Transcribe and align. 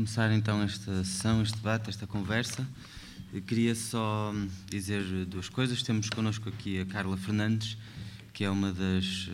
começar 0.00 0.32
então 0.32 0.62
esta 0.62 1.04
sessão, 1.04 1.42
este 1.42 1.56
debate, 1.56 1.90
esta 1.90 2.06
conversa, 2.06 2.66
eu 3.34 3.42
queria 3.42 3.74
só 3.74 4.32
dizer 4.66 5.26
duas 5.26 5.50
coisas. 5.50 5.82
Temos 5.82 6.08
connosco 6.08 6.48
aqui 6.48 6.80
a 6.80 6.86
Carla 6.86 7.18
Fernandes, 7.18 7.76
que 8.32 8.42
é 8.42 8.48
uma 8.48 8.72
das, 8.72 9.28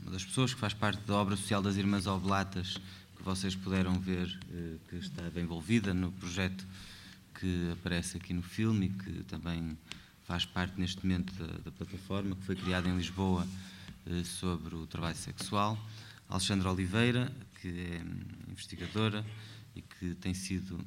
uma 0.00 0.12
das 0.12 0.24
pessoas 0.24 0.54
que 0.54 0.58
faz 0.58 0.72
parte 0.72 0.98
da 1.02 1.14
obra 1.14 1.36
social 1.36 1.60
das 1.60 1.76
Irmãs 1.76 2.06
Oblatas, 2.06 2.78
que 3.14 3.22
vocês 3.22 3.54
puderam 3.54 4.00
ver, 4.00 4.40
eh, 4.50 4.76
que 4.88 4.96
está 4.96 5.20
bem 5.28 5.44
envolvida 5.44 5.92
no 5.92 6.10
projeto 6.12 6.66
que 7.38 7.70
aparece 7.72 8.16
aqui 8.16 8.32
no 8.32 8.42
filme 8.42 8.86
e 8.86 8.88
que 8.88 9.24
também 9.24 9.76
faz 10.24 10.46
parte 10.46 10.80
neste 10.80 11.04
momento 11.04 11.34
da, 11.34 11.58
da 11.58 11.70
plataforma, 11.70 12.34
que 12.34 12.44
foi 12.44 12.56
criada 12.56 12.88
em 12.88 12.96
Lisboa 12.96 13.46
eh, 14.06 14.24
sobre 14.24 14.74
o 14.74 14.86
trabalho 14.86 15.16
sexual. 15.16 15.78
Alexandra 16.30 16.72
Oliveira, 16.72 17.30
que 17.62 17.68
é 17.68 18.02
investigadora 18.50 19.24
e 19.76 19.82
que 19.82 20.16
tem 20.16 20.34
sido 20.34 20.84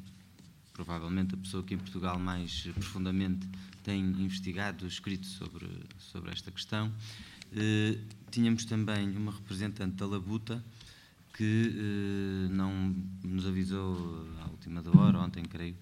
provavelmente 0.73 1.33
a 1.33 1.37
pessoa 1.37 1.63
que 1.63 1.73
em 1.73 1.77
Portugal 1.77 2.19
mais 2.19 2.63
profundamente 2.73 3.47
tem 3.81 4.01
investigado, 4.01 4.85
escrito 4.85 5.25
sobre, 5.25 5.65
sobre 5.97 6.31
esta 6.31 6.51
questão. 6.51 6.91
Eh, 7.55 7.97
tínhamos 8.29 8.65
também 8.65 9.15
uma 9.15 9.31
representante 9.31 9.95
da 9.95 10.05
Labuta 10.05 10.61
que 11.33 11.71
eh, 11.73 12.49
não 12.51 12.93
nos 13.23 13.47
avisou 13.47 14.27
à 14.41 14.47
última 14.49 14.81
da 14.81 14.91
hora, 14.91 15.19
ontem 15.19 15.45
creio, 15.45 15.75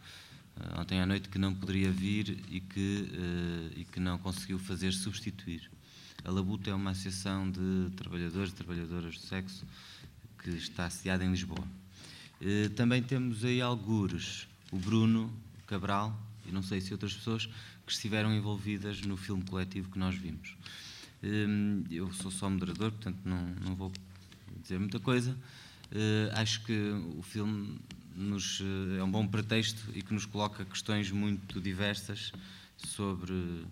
uh, 0.58 0.82
ontem 0.82 1.00
à 1.00 1.06
noite, 1.08 1.30
que 1.30 1.40
não 1.40 1.56
poderia 1.56 1.92
vir 1.92 2.40
e 2.50 2.60
que, 2.60 3.10
uh, 3.12 3.80
e 3.80 3.86
que 3.86 4.00
não 4.00 4.20
conseguiu 4.20 4.60
fazer 4.60 4.92
substituir. 4.94 5.72
A 6.24 6.32
Labuta 6.32 6.70
é 6.70 6.74
uma 6.74 6.92
associação 6.92 7.50
de 7.50 7.92
trabalhadores 7.96 8.52
e 8.52 8.56
trabalhadoras 8.56 9.16
do 9.16 9.22
sexo 9.22 9.66
que 10.44 10.52
está 10.52 10.90
sediada 10.90 11.24
em 11.24 11.32
Lisboa. 11.32 11.66
Uh, 12.42 12.70
também 12.72 13.02
temos 13.02 13.44
aí 13.46 13.62
algures, 13.62 14.48
o 14.72 14.78
Bruno 14.78 15.34
Cabral 15.66 16.18
e 16.46 16.52
não 16.52 16.62
sei 16.62 16.82
se 16.82 16.92
outras 16.92 17.14
pessoas 17.14 17.46
que 17.86 17.92
estiveram 17.92 18.34
envolvidas 18.34 19.02
no 19.02 19.18
filme 19.18 19.44
coletivo 19.44 19.90
que 19.90 19.98
nós 19.98 20.16
vimos. 20.16 20.56
Eu 21.90 22.12
sou 22.12 22.30
só 22.30 22.50
moderador, 22.50 22.92
portanto 22.92 23.20
não, 23.24 23.42
não 23.66 23.76
vou 23.76 23.92
dizer 24.62 24.78
muita 24.78 25.00
coisa. 25.00 25.38
acho 26.36 26.66
que 26.66 26.90
o 27.18 27.22
filme 27.22 27.80
nos, 28.16 28.62
eh, 28.62 29.00
é 29.00 29.04
um 29.04 29.10
bom 29.10 29.28
pretexto 29.28 29.82
e 29.94 30.02
que 30.02 30.14
nos 30.14 30.26
coloca 30.26 30.66
questões 30.66 31.12
muito 31.12 31.60
diversas 31.60 32.32
sobre 32.78 33.66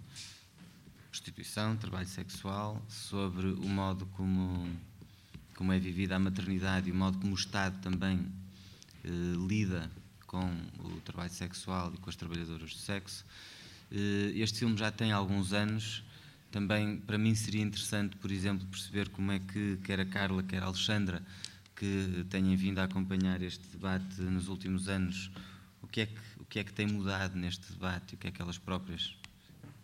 prostituição, 1.09 1.75
trabalho 1.75 2.07
sexual, 2.07 2.81
sobre 2.87 3.47
o 3.47 3.67
modo 3.67 4.05
como, 4.17 4.69
como 5.61 5.73
é 5.73 5.77
vivida 5.77 6.15
a 6.15 6.19
maternidade 6.19 6.89
e 6.89 6.91
o 6.91 6.95
modo 6.95 7.19
como 7.19 7.33
o 7.33 7.35
Estado 7.35 7.79
também 7.83 8.25
eh, 9.03 9.09
lida 9.47 9.91
com 10.25 10.43
o 10.79 10.99
trabalho 11.01 11.31
sexual 11.31 11.93
e 11.93 11.97
com 11.97 12.09
as 12.09 12.15
trabalhadoras 12.15 12.73
do 12.73 12.79
sexo. 12.79 13.23
Eh, 13.91 14.31
este 14.37 14.57
filme 14.57 14.75
já 14.75 14.91
tem 14.91 15.11
alguns 15.11 15.53
anos. 15.53 16.03
Também, 16.49 16.97
para 16.97 17.15
mim, 17.15 17.35
seria 17.35 17.61
interessante, 17.61 18.17
por 18.17 18.31
exemplo, 18.31 18.65
perceber 18.65 19.09
como 19.09 19.31
é 19.31 19.37
que 19.37 19.77
quer 19.83 19.99
a 19.99 20.05
Carla, 20.05 20.41
quer 20.41 20.63
a 20.63 20.65
Alexandra, 20.65 21.21
que 21.75 22.25
têm 22.31 22.55
vindo 22.55 22.79
a 22.79 22.85
acompanhar 22.85 23.39
este 23.43 23.67
debate 23.67 24.19
nos 24.19 24.47
últimos 24.47 24.89
anos, 24.89 25.29
o 25.79 25.85
que 25.87 26.01
é 26.01 26.05
que, 26.07 26.19
o 26.39 26.45
que, 26.45 26.57
é 26.57 26.63
que 26.63 26.73
tem 26.73 26.87
mudado 26.87 27.37
neste 27.37 27.71
debate? 27.71 28.15
O 28.15 28.17
que 28.17 28.29
é 28.29 28.31
que 28.31 28.41
elas 28.41 28.57
próprias, 28.57 29.15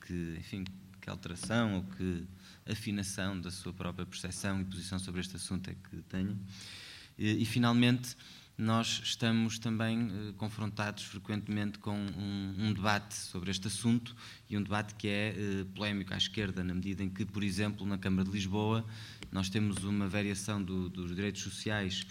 que, 0.07 0.37
enfim, 0.39 0.65
que 0.99 1.07
alteração 1.07 1.75
ou 1.75 1.83
que 1.83 2.25
afinação 2.69 3.39
da 3.39 3.51
sua 3.51 3.73
própria 3.73 4.05
percepção 4.05 4.61
e 4.61 4.65
posição 4.65 4.99
sobre 4.99 5.21
este 5.21 5.35
assunto 5.35 5.69
é 5.69 5.75
que 5.75 6.01
tenham? 6.03 6.37
E, 7.17 7.41
e 7.41 7.45
finalmente, 7.45 8.15
nós 8.57 9.01
estamos 9.03 9.59
também 9.59 10.09
eh, 10.09 10.33
confrontados 10.35 11.03
frequentemente 11.03 11.77
com 11.77 11.95
um, 11.95 12.55
um, 12.57 12.73
debate 12.73 13.13
sobre 13.13 13.51
este 13.51 13.67
assunto 13.67 14.15
e 14.49 14.57
um 14.57 14.63
debate 14.63 14.95
que 14.95 15.07
é 15.07 15.35
eh, 15.37 15.65
polémico 15.75 16.11
à 16.11 16.17
esquerda, 16.17 16.63
na 16.63 16.73
medida 16.73 17.03
em 17.03 17.09
que, 17.09 17.23
por 17.23 17.43
exemplo, 17.43 17.85
na 17.85 17.99
Câmara 17.99 18.27
de 18.27 18.31
Lisboa, 18.31 18.83
nós 19.31 19.47
temos 19.47 19.83
uma 19.83 20.07
variação 20.07 20.61
do, 20.61 20.89
dos 20.89 21.13
direitos 21.13 21.43
sociais 21.43 22.03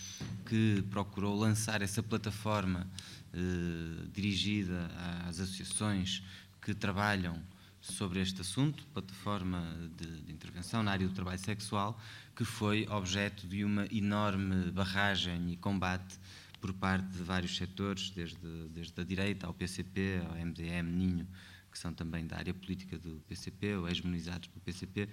que 0.49 0.85
procurou 0.89 1.37
lançar 1.37 1.83
essa 1.83 2.01
plataforma 2.01 2.87
eh, 3.35 4.07
dirigida 4.15 4.89
às 5.27 5.41
associações 5.41 6.23
que 6.63 6.73
trabalham 6.75 7.43
sobre 7.93 8.21
este 8.21 8.41
assunto, 8.41 8.87
plataforma 8.89 9.63
de, 9.97 10.23
de, 10.23 10.33
intervenção 10.33 10.83
na 10.83 10.93
área 10.93 11.07
do 11.07 11.15
trabalho 11.15 11.39
sexual, 11.39 12.01
que 12.35 12.45
foi 12.45 12.87
objeto 12.89 13.47
de 13.47 13.65
uma 13.65 13.87
enorme 13.91 14.71
barragem 14.71 15.53
e 15.53 15.57
combate 15.57 16.19
por 16.61 16.73
parte 16.73 17.07
de 17.09 17.23
vários 17.23 17.57
setores, 17.57 18.11
desde, 18.11 18.69
desde 18.71 19.01
a 19.01 19.05
direita 19.05 19.47
ao 19.47 19.55
PCP, 19.55 20.21
ao 20.29 20.37
MDM, 20.37 20.91
Ninho, 20.91 21.29
que 21.71 21.79
são 21.79 21.93
também 21.93 22.27
da 22.27 22.37
área 22.37 22.55
política 22.55 22.99
do 22.99 23.23
PCP, 23.29 23.77
ou 23.77 23.89
hegemonizados 23.89 24.49
pelo 24.49 24.61
PCP, 24.63 25.09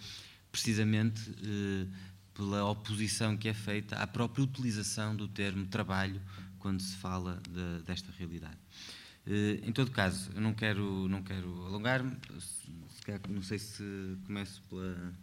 precisamente 0.52 1.32
eh, 1.44 1.88
pela 2.34 2.66
oposição 2.66 3.38
que 3.38 3.50
é 3.50 3.54
feita 3.54 3.98
à 3.98 4.08
própria 4.08 4.44
utilização 4.44 5.16
do 5.16 5.28
termo 5.28 5.66
trabalho 5.68 6.22
quando 6.60 6.82
se 6.82 6.96
fala 6.96 7.42
de, 7.50 7.84
desta 7.84 8.12
realidade. 8.18 8.58
Eh, 9.26 9.62
em 9.64 9.72
todo 9.72 9.92
caso, 9.92 10.32
eu 10.34 10.42
não 10.42 10.54
quero, 10.54 11.08
não 11.08 11.24
quero 11.24 11.66
alongar-me, 11.66 12.18
não 13.30 13.42
sei 13.42 13.60
se 13.60 13.84
começo 14.26 14.62
pela. 14.70 15.14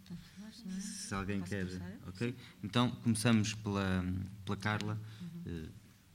Se 0.79 1.13
alguém 1.13 1.41
quer. 1.41 1.67
Ok? 2.07 2.35
Então, 2.63 2.91
começamos 2.91 3.53
pela, 3.53 4.03
pela 4.45 4.57
Carla, 4.57 4.99
uhum. 5.21 5.41
Eh, 5.45 5.69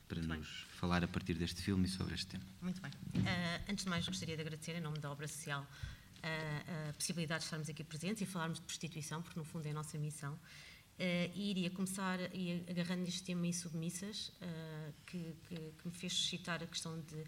para 0.08 0.18
Muito 0.18 0.38
nos 0.38 0.46
bem. 0.46 0.66
falar 0.78 1.02
a 1.02 1.08
partir 1.08 1.34
deste 1.34 1.62
filme 1.62 1.86
e 1.86 1.88
sobre 1.88 2.14
este 2.14 2.26
tema. 2.26 2.44
Muito 2.60 2.80
bem. 2.80 2.90
Uh, 2.90 3.70
antes 3.70 3.84
de 3.84 3.90
mais, 3.90 4.06
gostaria 4.06 4.36
de 4.36 4.42
agradecer, 4.42 4.76
em 4.76 4.80
nome 4.80 4.98
da 4.98 5.10
obra 5.10 5.26
social, 5.26 5.66
a, 6.22 6.90
a 6.90 6.92
possibilidade 6.92 7.40
de 7.40 7.46
estarmos 7.46 7.68
aqui 7.68 7.82
presentes 7.82 8.22
e 8.22 8.26
falarmos 8.26 8.60
de 8.60 8.64
prostituição, 8.64 9.20
porque 9.20 9.38
no 9.38 9.44
fundo 9.44 9.66
é 9.66 9.70
a 9.70 9.74
nossa 9.74 9.98
missão. 9.98 10.34
Uh, 10.34 11.30
e 11.34 11.50
iria 11.50 11.70
começar 11.70 12.20
e 12.34 12.64
agarrando 12.70 13.02
neste 13.02 13.22
tema 13.22 13.46
insubmissas, 13.46 14.28
uh, 14.28 14.94
que, 15.06 15.36
que, 15.48 15.56
que, 15.56 15.88
me 15.88 15.92
fez 15.92 16.12
suscitar 16.12 16.62
a 16.62 16.66
questão 16.66 17.00
de, 17.00 17.24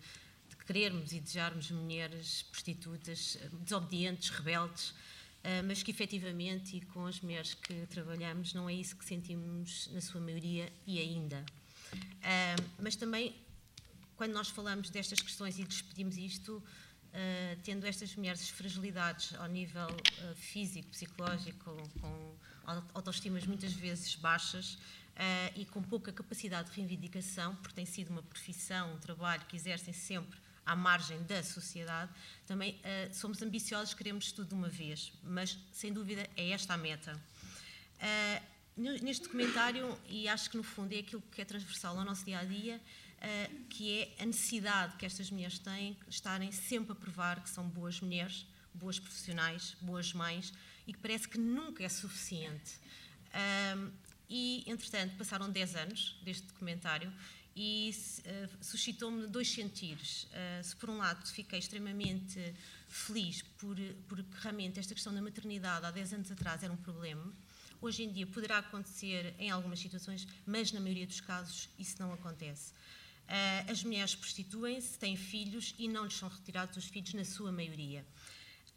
querermos 0.68 1.12
e 1.12 1.20
desejarmos 1.20 1.70
mulheres 1.70 2.42
prostitutas, 2.42 3.38
desobedientes, 3.62 4.28
rebeldes, 4.28 4.90
uh, 4.90 5.64
mas 5.66 5.82
que 5.82 5.90
efetivamente 5.90 6.76
e 6.76 6.82
com 6.82 7.06
as 7.06 7.22
mulheres 7.22 7.54
que 7.54 7.86
trabalhamos 7.86 8.52
não 8.52 8.68
é 8.68 8.74
isso 8.74 8.94
que 8.94 9.04
sentimos 9.06 9.88
na 9.94 10.02
sua 10.02 10.20
maioria 10.20 10.70
e 10.86 11.00
ainda. 11.00 11.42
mas 12.78 12.96
também, 12.96 13.34
quando 14.14 14.32
nós 14.32 14.50
falamos 14.50 14.90
destas 14.90 15.20
questões 15.20 15.58
e 15.58 15.64
despedimos 15.64 16.16
isto, 16.18 16.62
Uh, 17.08 17.56
tendo 17.64 17.86
estas 17.86 18.14
mulheres 18.14 18.50
fragilidades 18.50 19.34
ao 19.36 19.48
nível 19.48 19.88
físico, 20.36 20.90
psicológico, 20.90 21.74
com 21.98 22.36
autoestimas 22.92 23.46
muitas 23.46 23.72
vezes 23.72 24.14
baixas 24.16 24.74
uh, 24.74 24.78
e 25.56 25.64
com 25.64 25.82
pouca 25.82 26.12
capacidade 26.12 26.70
de 26.70 26.76
reivindicação, 26.76 27.56
porque 27.56 27.74
tem 27.74 27.86
sido 27.86 28.10
uma 28.10 28.22
profissão, 28.22 28.94
um 28.94 28.98
trabalho 28.98 29.42
que 29.46 29.56
exercem 29.56 29.94
sempre 29.94 30.38
à 30.68 30.76
margem 30.76 31.22
da 31.24 31.42
sociedade, 31.42 32.12
também 32.46 32.80
somos 33.12 33.40
ambiciosos, 33.42 33.94
queremos 33.94 34.32
tudo 34.32 34.48
de 34.48 34.54
uma 34.54 34.68
vez, 34.68 35.12
mas 35.22 35.58
sem 35.72 35.92
dúvida 35.92 36.28
é 36.36 36.50
esta 36.50 36.74
a 36.74 36.76
meta. 36.76 37.18
neste 38.76 39.24
documentário, 39.24 39.98
e 40.08 40.28
acho 40.28 40.50
que 40.50 40.56
no 40.56 40.62
fundo 40.62 40.92
é 40.94 40.98
aquilo 40.98 41.22
que 41.32 41.40
é 41.40 41.44
transversal 41.44 41.98
ao 41.98 42.04
nosso 42.04 42.24
dia 42.24 42.38
a 42.38 42.44
dia, 42.44 42.80
uh, 43.18 43.64
que 43.70 44.00
é 44.00 44.22
a 44.22 44.26
necessidade 44.26 44.96
que 44.96 45.06
estas 45.06 45.30
mulheres 45.30 45.58
têm 45.58 45.96
de 46.06 46.14
estarem 46.14 46.52
sempre 46.52 46.92
a 46.92 46.94
provar 46.94 47.42
que 47.42 47.50
são 47.50 47.68
boas 47.68 48.00
mulheres, 48.00 48.46
boas 48.74 48.98
profissionais, 48.98 49.76
boas 49.80 50.12
mães 50.12 50.52
e 50.86 50.92
que 50.92 50.98
parece 50.98 51.28
que 51.28 51.38
nunca 51.38 51.82
é 51.82 51.88
suficiente. 51.88 52.78
E, 54.28 54.62
entretanto, 54.66 55.16
passaram 55.16 55.50
10 55.50 55.74
anos 55.76 56.16
deste 56.22 56.46
documentário 56.46 57.12
e 57.58 57.90
uh, 57.90 58.64
suscitou-me 58.64 59.26
dois 59.26 59.50
sentidos. 59.50 60.28
Uh, 60.30 60.62
se, 60.62 60.76
por 60.76 60.88
um 60.88 60.98
lado, 60.98 61.26
fiquei 61.26 61.58
extremamente 61.58 62.54
feliz 62.86 63.42
por, 63.58 63.76
porque 64.06 64.30
realmente 64.40 64.78
esta 64.78 64.94
questão 64.94 65.12
da 65.12 65.20
maternidade 65.20 65.84
há 65.84 65.90
10 65.90 66.12
anos 66.12 66.30
atrás 66.30 66.62
era 66.62 66.72
um 66.72 66.76
problema. 66.76 67.32
Hoje 67.80 68.04
em 68.04 68.12
dia 68.12 68.26
poderá 68.28 68.58
acontecer 68.58 69.34
em 69.40 69.50
algumas 69.50 69.80
situações, 69.80 70.26
mas 70.46 70.70
na 70.70 70.78
maioria 70.78 71.06
dos 71.06 71.20
casos 71.20 71.68
isso 71.76 71.96
não 71.98 72.12
acontece. 72.12 72.70
Uh, 72.70 73.72
as 73.72 73.82
mulheres 73.82 74.14
prostituem-se, 74.14 74.96
têm 74.96 75.16
filhos 75.16 75.74
e 75.80 75.88
não 75.88 76.04
lhes 76.04 76.14
são 76.14 76.28
retirados 76.28 76.76
os 76.76 76.84
filhos, 76.84 77.12
na 77.12 77.24
sua 77.24 77.50
maioria. 77.50 78.06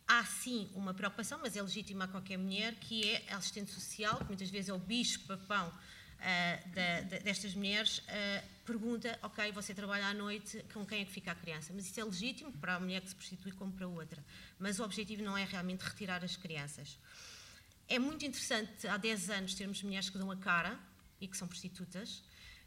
Há 0.07 0.25
sim 0.25 0.68
uma 0.74 0.92
preocupação, 0.92 1.39
mas 1.39 1.56
é 1.56 1.62
legítima 1.62 2.06
a 2.06 2.07
qualquer 2.07 2.38
mulher, 2.38 2.74
que 2.75 3.07
é 3.07 3.31
a 3.31 3.38
assistente 3.38 3.72
social, 3.72 4.18
que 4.18 4.25
muitas 4.25 4.50
vezes 4.50 4.69
é 4.69 4.74
o 4.74 4.80
bicho-papão 4.80 5.72
uh, 6.21 6.69
da, 6.69 7.19
destas 7.19 7.53
mulheres, 7.53 7.97
uh, 8.00 8.47
pergunta: 8.65 9.18
Ok, 9.23 9.51
você 9.51 9.73
trabalha 9.73 10.07
à 10.07 10.13
noite, 10.13 10.63
com 10.73 10.85
quem 10.85 11.01
é 11.01 11.06
que 11.06 11.12
fica 11.12 11.31
a 11.31 11.35
criança? 11.35 11.73
Mas 11.73 11.88
isso 11.88 12.00
é 12.00 12.03
legítimo 12.03 12.51
para 12.53 12.75
a 12.75 12.79
mulher 12.79 13.01
que 13.01 13.09
se 13.09 13.15
prostitui 13.15 13.51
como 13.51 13.71
para 13.73 13.88
outra. 13.88 14.23
Mas 14.59 14.79
o 14.79 14.83
objetivo 14.83 15.23
não 15.23 15.38
é 15.38 15.44
realmente 15.44 15.81
retirar 15.81 16.23
as 16.23 16.35
crianças. 16.35 16.97
É 17.88 18.00
muito 18.00 18.25
interessante, 18.25 18.88
há 18.88 18.95
10 18.95 19.29
anos, 19.31 19.53
termos 19.53 19.83
mulheres 19.83 20.09
que 20.09 20.18
dão 20.18 20.31
a 20.31 20.38
cara 20.38 20.79
e 21.19 21.27
que 21.27 21.35
são 21.35 21.47
prostitutas 21.47 22.23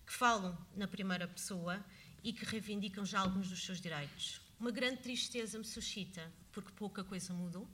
que 0.07 0.13
falam 0.13 0.57
na 0.77 0.87
primeira 0.87 1.27
pessoa 1.27 1.83
e 2.23 2.33
que 2.33 2.45
reivindicam 2.45 3.05
já 3.05 3.21
alguns 3.21 3.49
dos 3.49 3.65
seus 3.65 3.81
direitos. 3.81 4.41
Uma 4.59 4.71
grande 4.71 4.99
tristeza 4.99 5.59
me 5.59 5.65
suscita, 5.65 6.31
porque 6.53 6.71
pouca 6.73 7.03
coisa 7.03 7.33
mudou, 7.33 7.69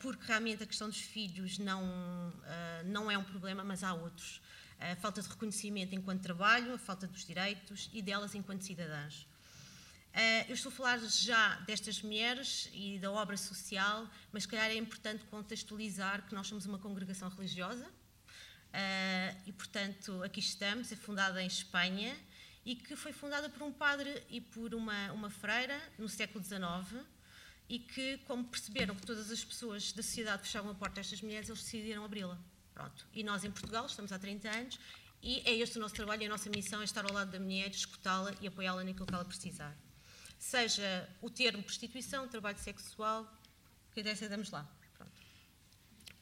porque 0.00 0.24
realmente 0.26 0.62
a 0.62 0.66
questão 0.66 0.88
dos 0.88 1.00
filhos 1.00 1.58
não, 1.58 1.82
eh, 2.44 2.82
não 2.86 3.10
é 3.10 3.16
um 3.16 3.22
problema, 3.22 3.62
mas 3.62 3.84
há 3.84 3.94
outros. 3.94 4.40
A 4.80 4.96
falta 4.96 5.22
de 5.22 5.28
reconhecimento 5.28 5.94
enquanto 5.94 6.22
trabalho, 6.22 6.74
a 6.74 6.78
falta 6.78 7.06
dos 7.06 7.24
direitos 7.24 7.88
e 7.92 8.02
delas 8.02 8.34
enquanto 8.34 8.62
cidadãs. 8.62 9.26
Eu 10.48 10.54
estou 10.54 10.70
a 10.70 10.74
falar 10.74 10.98
já 10.98 11.56
destas 11.60 12.00
mulheres 12.02 12.68
e 12.72 12.98
da 13.00 13.10
obra 13.10 13.36
social, 13.36 14.08
mas 14.32 14.46
calhar 14.46 14.70
é 14.70 14.76
importante 14.76 15.24
contextualizar 15.24 16.22
que 16.22 16.34
nós 16.34 16.46
somos 16.46 16.66
uma 16.66 16.78
congregação 16.78 17.28
religiosa 17.30 17.88
e, 19.44 19.52
portanto, 19.52 20.22
aqui 20.22 20.38
estamos, 20.38 20.92
é 20.92 20.96
fundada 20.96 21.42
em 21.42 21.46
Espanha 21.46 22.16
e 22.64 22.76
que 22.76 22.94
foi 22.94 23.12
fundada 23.12 23.48
por 23.48 23.62
um 23.62 23.72
padre 23.72 24.22
e 24.28 24.40
por 24.40 24.74
uma, 24.74 25.12
uma 25.12 25.30
freira 25.30 25.80
no 25.98 26.08
século 26.08 26.44
XIX 26.44 27.04
e 27.68 27.78
que, 27.78 28.18
como 28.26 28.44
perceberam 28.44 28.94
que 28.94 29.06
todas 29.06 29.30
as 29.30 29.44
pessoas 29.44 29.92
da 29.92 30.02
sociedade 30.02 30.42
fechavam 30.42 30.70
a 30.70 30.74
porta 30.74 31.00
a 31.00 31.02
estas 31.02 31.20
mulheres, 31.22 31.48
eles 31.48 31.62
decidiram 31.62 32.04
abri-la. 32.04 32.38
Pronto. 32.72 33.06
E 33.12 33.22
nós, 33.22 33.44
em 33.44 33.50
Portugal, 33.50 33.86
estamos 33.86 34.12
há 34.12 34.18
30 34.18 34.50
anos 34.50 34.78
e 35.22 35.40
é 35.44 35.54
este 35.54 35.78
o 35.78 35.80
nosso 35.80 35.94
trabalho 35.94 36.22
e 36.22 36.26
a 36.26 36.28
nossa 36.28 36.50
missão 36.50 36.80
é 36.80 36.84
estar 36.84 37.04
ao 37.04 37.12
lado 37.12 37.30
da 37.30 37.40
mulher, 37.40 37.70
escutá-la 37.70 38.34
e 38.40 38.46
apoiá-la 38.46 38.84
naquilo 38.84 39.06
que 39.06 39.14
ela 39.14 39.24
precisar 39.24 39.76
seja 40.44 41.08
o 41.22 41.30
termo 41.30 41.62
prostituição, 41.62 42.28
trabalho 42.28 42.58
sexual, 42.58 43.26
que 43.92 44.00
ideia 44.00 44.28
damos 44.28 44.50
lá. 44.50 44.68
Pronto. 44.96 45.12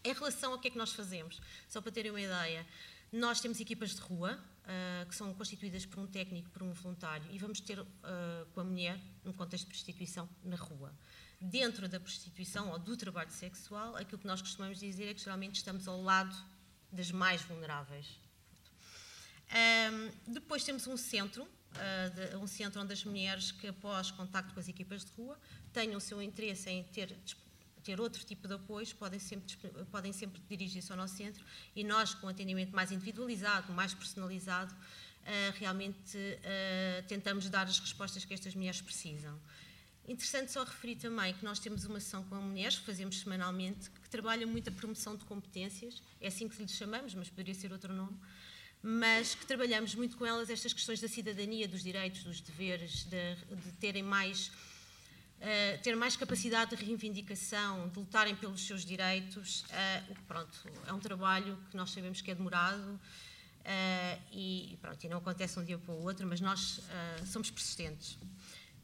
Em 0.05 0.13
relação 0.13 0.53
ao 0.53 0.61
que 0.61 0.69
é 0.69 0.71
que 0.71 0.79
nós 0.79 0.93
fazemos, 0.93 1.41
só 1.69 1.81
para 1.81 1.91
terem 1.91 2.13
uma 2.13 2.21
ideia, 2.21 2.65
nós 3.13 3.41
temos 3.41 3.59
equipas 3.59 3.97
de 3.97 4.01
rua, 4.01 4.39
uh, 4.39 5.09
que 5.09 5.15
são 5.15 5.35
constituídas 5.35 5.85
por 5.85 5.99
um 5.99 6.07
técnico, 6.07 6.49
por 6.51 6.63
um 6.63 6.73
voluntário, 6.73 7.27
e 7.33 7.39
vamos 7.39 7.59
ter 7.61 7.81
uh, 7.81 7.89
com 8.55 8.61
a 8.61 8.65
mulher, 8.65 9.01
no 9.25 9.35
contexto 9.35 9.65
de 9.65 9.71
prostituição, 9.71 10.29
na 10.45 10.57
rua. 10.57 10.95
Dentro 11.43 11.89
da 11.89 11.99
prostituição 11.99 12.71
ou 12.71 12.79
do 12.79 12.97
trabalho 12.97 13.31
sexual, 13.31 13.97
aquilo 13.97 14.19
que 14.19 14.27
nós 14.27 14.41
costumamos 14.41 14.79
dizer 14.79 15.09
é 15.09 15.15
que 15.15 15.21
geralmente 15.21 15.57
estamos 15.57 15.89
ao 15.89 16.01
lado 16.01 16.37
das 16.91 17.11
mais 17.11 17.43
vulneráveis. 17.43 18.07
Um, 19.51 20.33
depois 20.33 20.65
temos 20.65 20.87
um 20.87 20.97
centro 20.97 21.47
uh, 21.77 22.39
um 22.39 22.47
centro 22.47 22.81
onde 22.81 22.93
as 22.93 23.05
mulheres 23.05 23.53
que, 23.53 23.69
após 23.69 24.11
contacto 24.11 24.53
com 24.55 24.61
as 24.61 24.69
equipas 24.69 25.05
de 25.05 25.13
rua, 25.13 25.39
tenham 25.73 25.97
o 25.97 26.01
seu 26.01 26.23
interesse 26.23 26.69
em 26.71 26.85
ter, 26.85 27.17
ter 27.83 28.01
outro 28.01 28.25
tipo 28.25 28.47
de 28.47 28.55
apoios, 28.55 28.93
podem 28.93 29.19
sempre, 29.19 29.57
podem 29.91 30.13
sempre 30.13 30.41
dirigir-se 30.49 30.91
ao 30.91 30.99
nosso 30.99 31.17
centro 31.17 31.45
e 31.75 31.85
nós, 31.85 32.15
com 32.15 32.27
um 32.27 32.31
atendimento 32.31 32.75
mais 32.75 32.93
individualizado, 32.93 33.73
mais 33.73 33.95
personalizado, 33.95 34.73
uh, 34.75 35.59
realmente 35.59 36.17
uh, 36.17 37.07
tentamos 37.09 37.49
dar 37.49 37.67
as 37.67 37.79
respostas 37.79 38.25
que 38.25 38.35
estas 38.35 38.55
mulheres 38.55 38.81
precisam. 38.81 39.39
Interessante 40.09 40.51
só 40.51 40.65
referir 40.65 40.97
também 40.97 41.33
que 41.33 41.45
nós 41.45 41.59
temos 41.59 41.85
uma 41.85 42.01
sessão 42.01 42.25
com 42.25 42.35
mulheres, 42.37 42.79
que 42.79 42.85
fazemos 42.85 43.21
semanalmente, 43.21 43.89
que 43.91 44.09
trabalha 44.11 44.47
muito 44.47 44.69
a 44.69 44.73
promoção 44.73 45.17
de 45.17 45.25
competências, 45.25 46.03
é 46.21 46.27
assim 46.27 46.49
que 46.49 46.61
lhe 46.61 46.69
chamamos, 46.69 47.15
mas 47.15 47.29
poderia 47.29 47.55
ser 47.55 47.73
outro 47.73 47.93
nome, 47.93 48.19
mas 48.83 49.35
que 49.35 49.47
trabalhamos 49.47 49.95
muito 49.95 50.17
com 50.17 50.27
elas 50.27 50.51
estas 50.51 50.73
questões 50.73 51.01
da 51.01 51.07
cidadania, 51.07 51.69
dos 51.69 51.83
direitos, 51.83 52.25
dos 52.25 52.41
deveres, 52.41 53.05
de, 53.05 53.35
de 53.37 53.73
terem 53.79 54.03
mais 54.03 54.51
uh, 55.43 55.83
ter 55.83 55.97
mais 55.97 56.17
capacidade 56.17 56.77
de 56.77 56.85
reivindicação, 56.85 57.89
de 57.89 57.99
lutarem 57.99 58.35
pelos 58.35 58.67
seus 58.67 58.85
direitos. 58.85 59.63
Uh, 59.63 60.15
pronto, 60.27 60.59
é 60.87 60.93
um 60.93 61.01
trabalho 61.01 61.59
que 61.71 61.77
nós 61.77 61.91
sabemos 61.91 62.21
que 62.21 62.31
é 62.31 62.35
demorado 62.35 62.81
uh, 62.81 64.23
e, 64.33 64.79
pronto, 64.81 65.05
e 65.05 65.09
não 65.09 65.19
acontece 65.19 65.59
um 65.59 65.65
dia 65.65 65.79
para 65.79 65.93
o 65.93 66.03
outro, 66.03 66.27
mas 66.27 66.41
nós 66.41 66.81
somos 67.27 67.51
persistentes. 67.51 68.17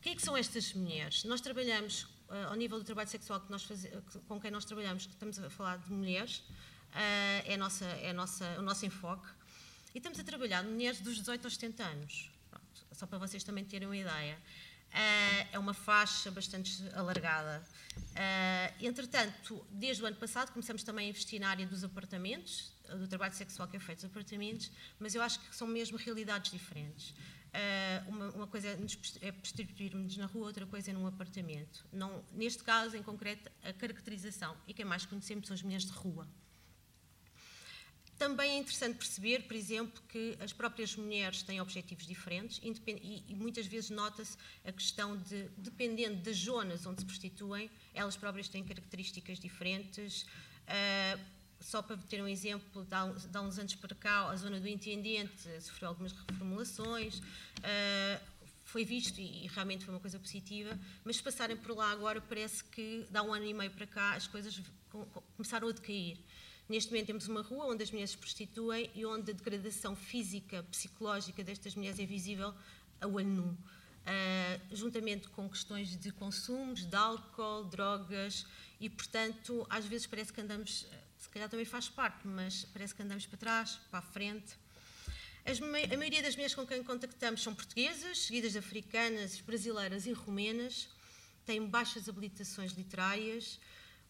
Quem 0.09 0.15
é 0.15 0.17
que 0.17 0.23
são 0.23 0.35
estas 0.35 0.73
mulheres? 0.73 1.23
Nós 1.25 1.39
trabalhamos, 1.39 2.07
ao 2.49 2.55
nível 2.55 2.79
do 2.79 2.85
trabalho 2.85 3.11
sexual 3.11 3.43
que 3.43 3.51
nós 3.51 3.63
faz, 3.65 3.87
com 4.27 4.41
quem 4.41 4.51
nós 4.51 4.65
trabalhamos, 4.65 5.03
estamos 5.03 5.39
a 5.39 5.51
falar 5.51 5.77
de 5.77 5.93
mulheres, 5.93 6.43
é, 6.95 7.53
a 7.53 7.57
nossa, 7.59 7.85
é 7.85 8.11
nossa, 8.15 8.47
o 8.59 8.63
nosso 8.63 8.87
enfoque. 8.87 9.29
E 9.95 9.99
estamos 9.99 10.19
a 10.19 10.25
trabalhar 10.25 10.65
mulheres 10.65 11.03
dos 11.03 11.17
18 11.19 11.45
aos 11.45 11.55
70 11.57 11.85
anos, 11.85 12.31
Pronto, 12.49 12.87
só 12.91 13.07
para 13.07 13.19
vocês 13.19 13.45
também 13.45 13.67
terem 13.67 13.87
uma 13.87 13.99
ideia. 13.99 14.39
Uh, 14.89 15.49
é 15.53 15.59
uma 15.59 15.75
faixa 15.75 16.31
bastante 16.31 16.83
alargada. 16.95 17.63
Uh, 17.99 18.87
entretanto, 18.87 19.63
desde 19.71 20.03
o 20.03 20.07
ano 20.07 20.17
passado 20.17 20.53
começamos 20.53 20.83
também 20.83 21.09
a 21.09 21.11
investir 21.11 21.39
na 21.39 21.51
área 21.51 21.67
dos 21.67 21.85
apartamentos, 21.85 22.73
do 22.97 23.07
trabalho 23.07 23.35
sexual 23.35 23.69
que 23.69 23.77
é 23.77 23.81
feito 23.81 24.05
nos 24.05 24.11
apartamentos, 24.11 24.71
mas 24.99 25.15
eu 25.15 25.21
acho 25.21 25.39
que 25.39 25.55
são 25.55 25.69
mesmo 25.69 25.99
realidades 25.99 26.51
diferentes. 26.51 27.15
Uh, 27.49 28.11
uma, 28.11 28.31
uma, 28.31 28.47
coisa 28.47 28.69
é 29.21 29.33
prostituirmos 29.33 30.17
na 30.17 30.27
rua, 30.27 30.47
outra 30.47 30.67
coisa 30.67 30.91
é 30.91 30.95
num 30.95 31.07
apartamento. 31.07 31.87
Não, 31.93 32.23
neste 32.33 32.63
caso, 32.63 32.97
em 32.97 33.03
concreto, 33.03 33.51
a 33.63 33.73
caracterização, 33.73 34.57
e 34.67 34.75
quem 34.75 34.85
mais 34.85 35.07
conhecemos 35.07 35.47
são 35.47 35.55
as 35.55 35.63
mulheres 35.63 35.87
de 35.87 35.93
rua. 35.93 36.29
Também 38.19 38.51
é 38.51 38.59
interessante 38.59 38.97
perceber, 38.97 39.45
por 39.45 39.55
exemplo, 39.55 40.03
que 40.09 40.37
as 40.41 40.53
próprias 40.53 40.97
mulheres 40.97 41.43
têm 41.43 41.61
objetivos 41.61 42.05
diferentes 42.05 42.61
e, 42.63 43.25
e 43.29 43.35
muitas 43.35 43.65
vezes 43.67 43.91
nota-se 43.91 44.37
a 44.65 44.73
questão 44.73 45.17
de, 45.17 45.49
dependendo 45.57 46.17
das 46.17 46.37
zonas 46.37 46.85
onde 46.85 47.01
se 47.01 47.07
prostituem, 47.07 47.71
elas 47.95 48.17
próprias 48.17 48.49
têm 48.49 48.65
características 48.65 49.39
diferentes. 49.39 50.23
Uh, 50.23 51.38
só 51.61 51.83
para 51.83 51.97
ter 51.97 52.23
um 52.23 52.29
exemplo, 52.29 52.85
de 52.85 52.95
há, 52.95 53.05
uns 53.43 53.59
anos 53.59 53.75
para 53.75 53.95
cá, 53.95 54.29
a 54.29 54.37
zona 54.37 54.61
do 54.61 54.69
intendente 54.69 55.49
sofreu 55.61 55.91
algumas 55.91 56.13
reformulações, 56.13 57.19
uh, 57.19 58.39
foi 58.65 58.85
visto 58.85 59.19
e, 59.19 59.47
realmente 59.49 59.85
foi 59.85 59.95
uma 59.95 60.01
coisa 60.01 60.19
positiva, 60.19 60.79
mas 61.05 61.17
se 61.17 61.23
passarem 61.23 61.57
por 61.57 61.77
lá 61.77 61.91
agora, 61.91 62.21
parece 62.21 62.63
que, 62.65 63.07
dá 63.11 63.23
um 63.23 63.33
ano 63.33 63.47
e 63.47 63.55
meio 63.55 63.71
para 63.71 63.87
cá, 63.87 64.15
as 64.15 64.27
coisas 64.27 64.61
começaram 65.37 65.69
a 65.69 65.73
decair. 65.73 66.19
Neste 66.69 66.91
momento 66.91 67.07
temos 67.07 67.29
uma 67.29 67.41
rua 67.41 67.65
onde 67.67 67.83
as 67.83 67.91
mulheres 67.91 68.11
se 68.11 68.19
prostituem 68.19 68.91
e 68.95 69.07
onde 69.07 69.31
a 69.31 69.35
degradação 69.35 69.97
física, 69.97 70.63
psicológica 70.65 71.43
destas 71.43 71.75
mulheres 71.75 71.99
é 71.99 72.05
visível 72.05 72.55
a 73.01 73.07
olho 73.07 73.27
nu. 73.27 73.45
Uh, 73.49 74.77
juntamente 74.77 75.29
com 75.29 75.49
questões 75.49 75.97
de 75.99 76.11
consumos, 76.13 76.85
de 76.85 76.95
álcool, 76.95 77.65
drogas, 77.65 78.47
e 78.81 78.89
portanto, 78.89 79.67
às 79.69 79.87
vezes 79.87 80.07
parece 80.07 80.33
que 80.33 80.41
andamos, 80.41 80.87
se 81.19 81.29
calhar 81.29 81.49
também 81.49 81.67
faz 81.67 81.89
parte, 81.89 82.27
mas 82.27 82.65
parece 82.73 82.95
que 82.95 83.03
andamos 83.03 83.27
para 83.27 83.39
trás, 83.39 83.81
para 83.91 83.99
a 83.99 84.03
frente. 84.03 84.57
As, 85.45 85.61
a 85.61 85.97
maioria 85.97 86.23
das 86.23 86.35
mulheres 86.35 86.55
com 86.55 86.67
quem 86.67 86.83
contactamos 86.85 87.43
são 87.43 87.55
portuguesas, 87.55 88.27
seguidas 88.27 88.53
de 88.53 88.59
africanas, 88.59 89.41
brasileiras 89.41 90.07
e 90.07 90.13
romenas, 90.13 90.89
têm 91.45 91.67
baixas 91.67 92.09
habilitações 92.09 92.73
literárias, 92.73 93.59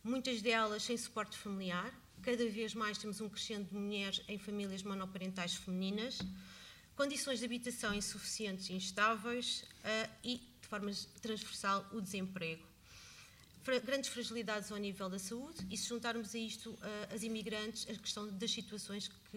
muitas 0.02 0.42
delas 0.42 0.82
sem 0.82 0.96
suporte 0.96 1.38
familiar, 1.38 1.92
cada 2.22 2.48
vez 2.48 2.74
mais 2.74 2.98
temos 2.98 3.20
um 3.20 3.28
crescente 3.28 3.68
de 3.70 3.76
mulheres 3.76 4.20
em 4.28 4.38
famílias 4.38 4.82
monoparentais 4.82 5.54
femininas, 5.54 6.18
condições 6.96 7.38
de 7.38 7.44
habitação 7.44 7.94
insuficientes 7.94 8.68
e 8.68 8.72
instáveis 8.72 9.64
uh, 9.84 10.10
e, 10.24 10.38
de 10.60 10.68
forma 10.68 10.90
transversal, 11.22 11.88
o 11.92 12.00
desemprego. 12.00 12.66
Grandes 13.84 14.08
fragilidades 14.08 14.72
ao 14.72 14.78
nível 14.78 15.10
da 15.10 15.18
saúde 15.18 15.66
e, 15.70 15.76
se 15.76 15.88
juntarmos 15.88 16.34
a 16.34 16.38
isto 16.38 16.70
uh, 16.70 17.14
as 17.14 17.22
imigrantes, 17.22 17.86
a 17.90 17.94
questão 17.94 18.26
das 18.26 18.50
situações 18.50 19.08
que 19.08 19.36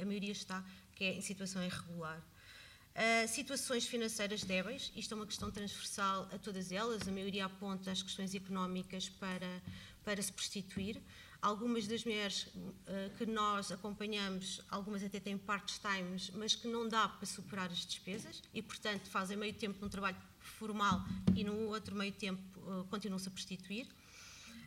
a 0.00 0.04
maioria 0.06 0.32
está, 0.32 0.64
que 0.94 1.04
é 1.04 1.12
em 1.12 1.20
situação 1.20 1.62
irregular. 1.62 2.18
Uh, 2.18 3.28
situações 3.28 3.86
financeiras 3.86 4.42
débeis, 4.44 4.90
isto 4.96 5.12
é 5.12 5.14
uma 5.14 5.26
questão 5.26 5.50
transversal 5.50 6.26
a 6.32 6.38
todas 6.38 6.72
elas, 6.72 7.06
a 7.06 7.12
maioria 7.12 7.44
aponta 7.44 7.90
as 7.90 8.02
questões 8.02 8.34
económicas 8.34 9.10
para, 9.10 9.62
para 10.02 10.22
se 10.22 10.32
prostituir. 10.32 10.98
Algumas 11.42 11.86
das 11.86 12.02
mulheres 12.02 12.46
uh, 12.46 13.14
que 13.18 13.26
nós 13.26 13.70
acompanhamos, 13.70 14.62
algumas 14.70 15.04
até 15.04 15.20
têm 15.20 15.36
part-times, 15.36 16.30
mas 16.30 16.54
que 16.54 16.66
não 16.66 16.88
dá 16.88 17.06
para 17.06 17.26
superar 17.26 17.70
as 17.70 17.84
despesas 17.84 18.42
e, 18.54 18.62
portanto, 18.62 19.06
fazem 19.10 19.36
meio 19.36 19.52
tempo 19.52 19.84
um 19.84 19.88
trabalho 19.90 20.16
formal 20.40 21.04
e 21.34 21.44
no 21.44 21.68
outro 21.68 21.94
meio 21.94 22.12
tempo 22.12 22.55
continuam-se 22.90 23.28
a 23.28 23.30
prostituir. 23.30 23.86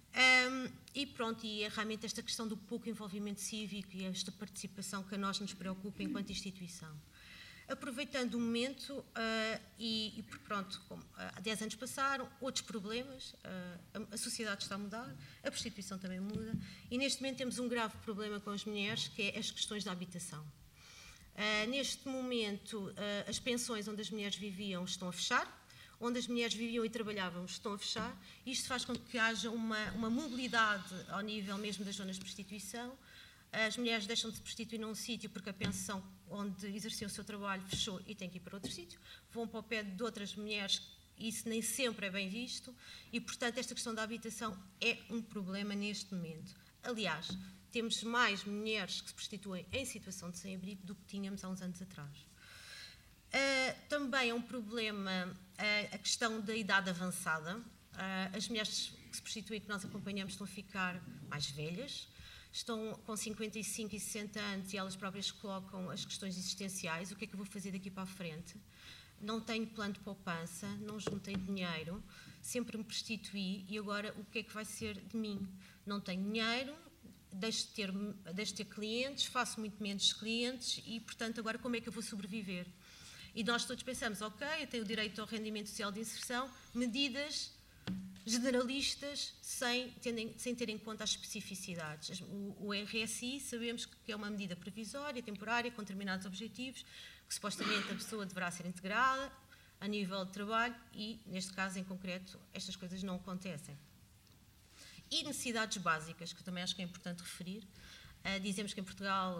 Um, 0.09 0.71
e 0.95 1.05
pronto, 1.05 1.45
e 1.45 1.63
é 1.63 1.67
realmente 1.67 2.05
esta 2.05 2.23
questão 2.23 2.47
do 2.47 2.57
pouco 2.57 2.89
envolvimento 2.89 3.41
cívico 3.41 3.89
e 3.93 4.05
esta 4.05 4.31
participação 4.31 5.03
que 5.03 5.13
a 5.13 5.17
nós 5.17 5.39
nos 5.39 5.53
preocupa 5.53 6.01
enquanto 6.01 6.31
instituição 6.31 6.95
aproveitando 7.69 8.33
o 8.33 8.39
momento 8.39 8.93
uh, 8.93 9.61
e, 9.77 10.19
e, 10.19 10.23
pronto, 10.43 10.81
como, 10.89 11.01
uh, 11.01 11.35
há 11.35 11.39
10 11.39 11.61
anos 11.61 11.75
passaram, 11.75 12.27
outros 12.41 12.65
problemas, 12.65 13.33
uh, 13.33 14.07
a, 14.11 14.15
a, 14.15 14.17
sociedade 14.17 14.63
está 14.63 14.75
a 14.75 14.77
mudar, 14.77 15.15
a 15.43 15.51
prostituição 15.51 15.99
também 15.99 16.19
muda 16.19 16.57
e 16.89 16.97
neste 16.97 17.21
momento 17.21 17.37
temos 17.37 17.59
um 17.59 17.69
grave 17.69 17.95
problema 17.97 18.39
com 18.39 18.49
as 18.49 18.65
mulheres 18.65 19.07
que 19.09 19.21
é 19.21 19.37
as 19.37 19.51
questões 19.51 19.83
da 19.83 19.91
habitação. 19.91 20.43
neste 21.69 22.07
momento, 22.07 22.93
as 23.27 23.39
pensões 23.39 23.87
onde 23.87 24.01
as 24.01 24.09
mulheres 24.09 24.35
viviam 24.35 24.83
estão 24.83 25.07
a 25.07 25.11
fechar, 25.13 25.47
onde 25.99 26.19
as 26.19 26.27
mulheres 26.27 26.53
viviam 26.53 26.85
e 26.85 26.89
trabalhavam 26.89 27.45
estão 27.45 27.73
a 27.73 27.77
fechar, 27.77 28.17
isto 28.45 28.67
faz 28.67 28.85
com 28.85 28.95
que 28.95 29.17
haja 29.17 29.49
uma, 29.49 29.91
uma 29.91 30.09
mobilidade 30.09 30.93
ao 31.09 31.21
nível 31.21 31.57
mesmo 31.57 31.83
das 31.83 31.95
zonas 31.95 32.15
de 32.15 32.21
prostituição, 32.21 32.97
As 33.51 33.77
mulheres 33.77 34.05
deixam 34.05 34.29
de 34.29 34.37
se 34.37 34.43
prostituir 34.43 34.79
num 34.79 34.93
sítio 34.93 35.29
porque 35.29 35.49
a 35.49 35.53
pensão 35.53 36.03
onde 36.29 36.67
exerciam 36.67 37.07
o 37.07 37.11
seu 37.11 37.23
trabalho 37.23 37.63
fechou 37.67 37.99
e 38.05 38.13
têm 38.13 38.29
que 38.29 38.37
ir 38.37 38.41
para 38.41 38.55
outro 38.55 38.71
sítio. 38.71 38.99
Vão 39.31 39.47
para 39.47 39.59
o 39.59 39.63
pé 39.63 39.81
de 39.81 40.03
outras 40.03 40.35
mulheres, 40.35 40.81
isso 41.17 41.49
nem 41.49 41.61
sempre 41.61 42.05
é 42.05 42.11
bem 42.11 42.29
visto, 42.29 42.75
e, 43.11 43.19
portanto, 43.19 43.57
esta 43.57 43.73
questão 43.73 43.93
da 43.93 44.03
habitação 44.03 44.55
é 44.79 44.99
um 45.09 45.21
problema 45.21 45.73
neste 45.73 46.13
momento. 46.13 46.55
Aliás, 46.83 47.27
temos 47.71 48.03
mais 48.03 48.43
mulheres 48.43 49.01
que 49.01 49.09
se 49.09 49.15
prostituem 49.15 49.65
em 49.71 49.83
situação 49.83 50.29
de 50.29 50.37
sem-abrigo 50.37 50.85
do 50.85 50.93
que 50.93 51.05
tínhamos 51.05 51.43
há 51.43 51.49
uns 51.49 51.61
anos 51.61 51.81
atrás. 51.81 52.28
Uh, 53.29 53.87
também 53.87 54.31
é 54.31 54.33
um 54.33 54.41
problema 54.41 55.27
uh, 55.27 55.95
a 55.95 55.97
questão 55.97 56.41
da 56.41 56.55
idade 56.55 56.89
avançada. 56.89 57.57
Uh, 57.57 58.35
as 58.35 58.47
mulheres 58.47 58.91
que 59.09 59.15
se 59.15 59.21
prostituem 59.21 59.61
que 59.61 59.69
nós 59.69 59.85
acompanhamos 59.85 60.33
estão 60.33 60.45
a 60.45 60.49
ficar 60.49 60.99
mais 61.29 61.49
velhas, 61.51 62.07
estão 62.51 62.99
com 63.05 63.15
55 63.15 63.95
e 63.95 63.99
60 63.99 64.39
anos 64.39 64.73
e 64.73 64.77
elas 64.77 64.95
próprias 64.95 65.31
colocam 65.31 65.89
as 65.91 66.05
questões 66.05 66.37
existenciais: 66.37 67.11
o 67.11 67.15
que 67.15 67.25
é 67.25 67.27
que 67.27 67.33
eu 67.33 67.37
vou 67.37 67.45
fazer 67.45 67.71
daqui 67.71 67.91
para 67.91 68.03
a 68.03 68.07
frente? 68.07 68.55
Não 69.21 69.39
tenho 69.39 69.67
plano 69.67 69.93
de 69.93 69.99
poupança, 69.99 70.67
não 70.79 70.99
juntei 70.99 71.35
dinheiro, 71.35 72.01
sempre 72.41 72.77
me 72.77 72.83
prostituí 72.83 73.65
e 73.67 73.77
agora 73.77 74.15
o 74.17 74.23
que 74.25 74.39
é 74.39 74.43
que 74.43 74.53
vai 74.53 74.65
ser 74.65 74.95
de 74.95 75.17
mim? 75.17 75.47
Não 75.85 75.99
tenho 75.99 76.23
dinheiro, 76.23 76.73
deixo 77.33 77.67
de 77.67 77.73
ter, 77.73 77.91
deixo 78.33 78.53
de 78.53 78.63
ter 78.63 78.65
clientes, 78.65 79.25
faço 79.25 79.59
muito 79.59 79.81
menos 79.81 80.13
clientes 80.13 80.81
e, 80.85 80.99
portanto, 80.99 81.39
agora 81.39 81.59
como 81.59 81.75
é 81.75 81.81
que 81.81 81.89
eu 81.89 81.93
vou 81.93 82.01
sobreviver? 82.01 82.65
E 83.35 83.43
nós 83.43 83.65
todos 83.65 83.83
pensamos, 83.83 84.21
ok, 84.21 84.47
eu 84.59 84.67
tenho 84.67 84.83
o 84.83 84.87
direito 84.87 85.21
ao 85.21 85.27
rendimento 85.27 85.69
social 85.69 85.91
de 85.91 85.99
inserção, 85.99 86.49
medidas 86.73 87.51
generalistas 88.25 89.33
sem, 89.41 89.89
tendem, 89.93 90.37
sem 90.37 90.53
ter 90.53 90.69
em 90.69 90.77
conta 90.77 91.03
as 91.03 91.11
especificidades. 91.11 92.21
O, 92.21 92.67
o, 92.67 92.73
RSI 92.73 93.39
sabemos 93.39 93.85
que 93.85 94.11
é 94.11 94.15
uma 94.15 94.29
medida 94.29 94.55
provisória, 94.55 95.21
temporária, 95.23 95.71
com 95.71 95.81
determinados 95.81 96.25
objetivos, 96.25 96.85
que 97.27 97.33
supostamente 97.33 97.91
a 97.91 97.95
pessoa 97.95 98.25
deverá 98.25 98.51
ser 98.51 98.65
integrada 98.65 99.31
a 99.81 99.87
nível 99.87 100.25
de 100.25 100.31
trabalho 100.31 100.75
e, 100.93 101.19
neste 101.25 101.53
caso 101.53 101.79
em 101.79 101.83
concreto, 101.83 102.39
estas 102.53 102.75
coisas 102.75 103.01
não 103.01 103.15
acontecem. 103.15 103.77
E 105.09 105.23
necessidades 105.23 105.77
básicas, 105.77 106.33
que 106.33 106.43
também 106.43 106.61
acho 106.61 106.75
que 106.75 106.81
é 106.81 106.85
importante 106.85 107.21
referir. 107.21 107.63
Uh, 108.19 108.39
dizemos 108.41 108.73
que 108.73 108.81
em 108.81 108.83
Portugal, 108.83 109.33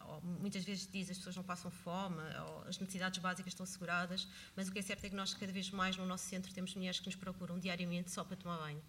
ou, 0.00 0.14
ou, 0.14 0.22
muitas 0.22 0.64
vezes 0.64 0.88
diz 0.90 1.10
as 1.10 1.18
pessoas 1.18 1.34
não 1.34 1.42
passam 1.42 1.70
fome, 1.70 2.16
ou 2.46 2.62
as 2.68 2.78
necessidades 2.78 3.18
básicas 3.18 3.52
estão 3.52 3.64
asseguradas, 3.64 4.28
mas 4.54 4.68
o 4.68 4.72
que 4.72 4.78
é 4.78 4.82
certo 4.82 5.04
é 5.04 5.08
que 5.08 5.16
nós 5.16 5.34
cada 5.34 5.52
vez 5.52 5.70
mais 5.70 5.96
no 5.96 6.06
nosso 6.06 6.28
centro 6.28 6.52
temos 6.52 6.74
mulheres 6.74 7.00
que 7.00 7.06
nos 7.06 7.16
procuram 7.16 7.58
diariamente 7.58 8.10
só 8.10 8.22
para 8.22 8.36
tomar 8.36 8.58
banho. 8.58 8.82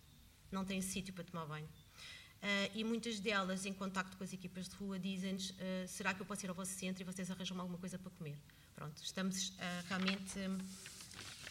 Não 0.51 0.63
têm 0.63 0.81
sítio 0.81 1.13
para 1.13 1.23
tomar 1.23 1.45
banho. 1.45 1.65
Uh, 1.65 2.71
e 2.75 2.83
muitas 2.83 3.19
delas, 3.19 3.65
em 3.65 3.73
contacto 3.73 4.17
com 4.17 4.23
as 4.23 4.33
equipas 4.33 4.69
de 4.69 4.75
rua, 4.75 4.99
dizem-nos: 4.99 5.49
uh, 5.51 5.55
será 5.87 6.13
que 6.13 6.21
eu 6.21 6.25
posso 6.25 6.45
ir 6.45 6.49
ao 6.49 6.55
vosso 6.55 6.71
centro 6.71 7.01
e 7.01 7.05
vocês 7.05 7.29
arranjam 7.31 7.59
alguma 7.59 7.79
coisa 7.79 7.97
para 7.97 8.11
comer? 8.11 8.37
Pronto, 8.75 9.01
estamos 9.03 9.53
realmente 9.87 10.39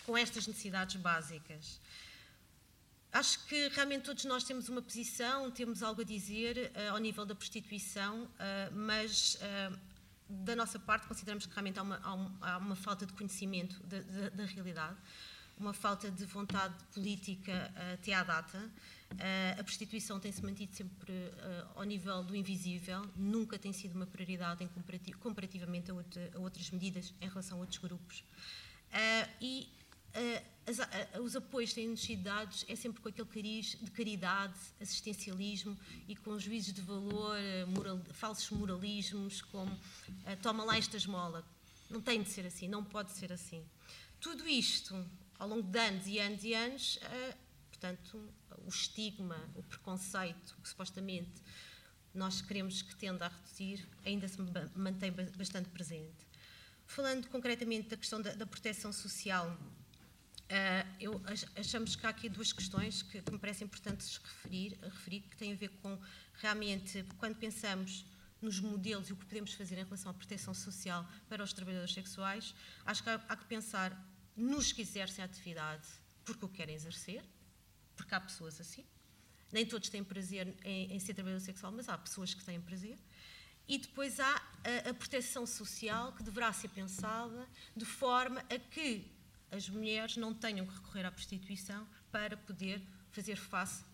com 0.04 0.16
estas 0.16 0.48
necessidades 0.48 0.96
básicas. 0.96 1.80
Acho 3.12 3.44
que 3.46 3.68
realmente 3.68 4.04
todos 4.04 4.24
nós 4.24 4.44
temos 4.44 4.68
uma 4.68 4.80
posição, 4.80 5.50
temos 5.50 5.82
algo 5.82 6.00
a 6.00 6.04
dizer 6.04 6.70
uh, 6.76 6.92
ao 6.92 6.98
nível 6.98 7.26
da 7.26 7.34
prostituição, 7.34 8.22
uh, 8.22 8.28
mas 8.72 9.36
uh, 9.36 9.76
da 10.28 10.54
nossa 10.54 10.78
parte 10.78 11.08
consideramos 11.08 11.44
que 11.44 11.52
realmente 11.52 11.76
há 11.80 11.82
uma, 11.82 12.00
há 12.04 12.14
um, 12.14 12.30
há 12.40 12.58
uma 12.58 12.76
falta 12.76 13.04
de 13.04 13.12
conhecimento 13.12 13.82
da, 13.82 14.00
da, 14.00 14.28
da, 14.28 14.44
realidade, 14.44 14.96
uma 15.58 15.72
falta 15.72 16.08
de 16.08 16.24
vontade 16.24 16.72
política 16.94 17.74
até 17.94 18.14
à 18.14 18.22
data. 18.22 18.70
a 19.58 19.64
prostituição 19.64 20.20
tem-se 20.20 20.42
mantido 20.42 20.72
sempre 20.72 21.12
ao 21.74 21.82
nível 21.82 22.22
do 22.22 22.34
invisível, 22.34 23.04
nunca 23.16 23.58
tem 23.58 23.72
sido 23.72 23.96
uma 23.96 24.06
prioridade 24.06 24.66
comparativamente 25.18 25.90
a, 25.90 25.94
outra, 25.94 26.30
a 26.32 26.38
outras 26.38 26.70
medidas 26.70 27.12
em 27.20 27.28
relação 27.28 27.58
a 27.58 27.60
outros 27.60 27.78
grupos. 27.78 28.22
e 29.40 29.68
as, 30.66 31.20
os 31.20 31.36
apoios 31.36 31.72
têm 31.72 31.88
nos 31.88 32.00
sido 32.00 32.22
dados 32.22 32.64
é 32.68 32.76
sempre 32.76 33.00
com 33.00 33.08
aquele 33.08 33.28
cariz 33.28 33.76
de 33.80 33.90
caridade, 33.90 34.54
assistencialismo 34.80 35.78
e 36.08 36.16
com 36.16 36.38
juízes 36.38 36.72
de 36.72 36.80
valor, 36.80 37.36
eh, 37.36 37.64
moral, 37.66 38.00
falsos 38.12 38.50
moralismos, 38.50 39.42
como 39.42 39.76
toma 40.42 40.64
lá 40.64 40.76
esta 40.76 40.96
esmola. 40.96 41.44
Não 41.88 42.00
tem 42.00 42.22
de 42.22 42.30
ser 42.30 42.46
assim, 42.46 42.68
não 42.68 42.84
pode 42.84 43.12
ser 43.12 43.32
assim. 43.32 43.64
Tudo 44.20 44.46
isto, 44.46 44.94
ao 45.38 45.48
longo 45.48 45.62
de 45.62 45.78
anos 45.78 46.06
e 46.06 46.18
anos 46.18 46.44
e 46.44 46.54
anos, 46.54 47.00
portanto, 47.70 48.20
o 48.64 48.68
estigma, 48.68 49.38
o 49.54 49.62
preconceito 49.62 50.56
que 50.62 50.68
supostamente 50.68 51.42
nós 52.14 52.40
queremos 52.40 52.82
que 52.82 52.94
tenda 52.96 53.26
a 53.26 53.28
reduzir, 53.28 53.88
ainda 54.04 54.26
se 54.28 54.36
mantém 54.74 55.12
bastante 55.36 55.68
presente. 55.70 56.26
Falando 56.86 57.28
concretamente 57.28 57.88
da 57.88 57.96
questão 57.96 58.20
da, 58.20 58.34
da 58.34 58.44
proteção 58.44 58.92
social, 58.92 59.56
eu, 60.98 61.20
achamos 61.56 61.94
que 61.94 62.04
há 62.04 62.08
aqui 62.10 62.28
duas 62.28 62.52
questões 62.52 63.02
que, 63.02 63.22
que 63.22 63.32
me 63.32 63.38
parecem 63.38 63.66
importantes 63.66 64.18
referir, 64.18 64.76
referir, 64.82 65.20
que 65.20 65.36
têm 65.36 65.52
a 65.52 65.56
ver 65.56 65.68
com 65.80 65.98
realmente, 66.34 67.04
quando 67.18 67.36
pensamos 67.36 68.04
nos 68.42 68.58
modelos 68.58 69.08
e 69.08 69.12
o 69.12 69.16
que 69.16 69.26
podemos 69.26 69.52
fazer 69.52 69.78
em 69.78 69.84
relação 69.84 70.10
à 70.10 70.14
proteção 70.14 70.52
social 70.52 71.06
para 71.28 71.44
os 71.44 71.52
trabalhadores 71.52 71.94
sexuais, 71.94 72.54
acho 72.84 73.02
que 73.02 73.10
há, 73.10 73.14
há 73.28 73.36
que 73.36 73.44
pensar 73.44 73.96
nos 74.36 74.72
que 74.72 74.82
exercem 74.82 75.22
a 75.22 75.26
atividade 75.26 75.86
porque 76.24 76.44
o 76.44 76.48
querem 76.48 76.74
exercer, 76.74 77.22
porque 77.96 78.14
há 78.14 78.20
pessoas 78.20 78.60
assim. 78.60 78.84
Nem 79.52 79.66
todos 79.66 79.88
têm 79.88 80.02
prazer 80.02 80.54
em, 80.64 80.92
em 80.92 80.98
ser 80.98 81.14
trabalhador 81.14 81.44
sexual, 81.44 81.72
mas 81.72 81.88
há 81.88 81.98
pessoas 81.98 82.32
que 82.32 82.44
têm 82.44 82.60
prazer. 82.60 82.98
E 83.68 83.78
depois 83.78 84.18
há 84.18 84.36
a, 84.64 84.90
a 84.90 84.94
proteção 84.94 85.46
social 85.46 86.12
que 86.12 86.22
deverá 86.22 86.52
ser 86.52 86.68
pensada 86.68 87.46
de 87.76 87.84
forma 87.84 88.40
a 88.48 88.58
que 88.58 89.10
as 89.50 89.68
mulheres 89.68 90.16
não 90.16 90.32
tenham 90.34 90.66
que 90.66 90.74
recorrer 90.74 91.04
à 91.04 91.10
prostituição 91.10 91.86
para 92.10 92.36
poder 92.36 92.82
fazer 93.10 93.36
face 93.36 93.84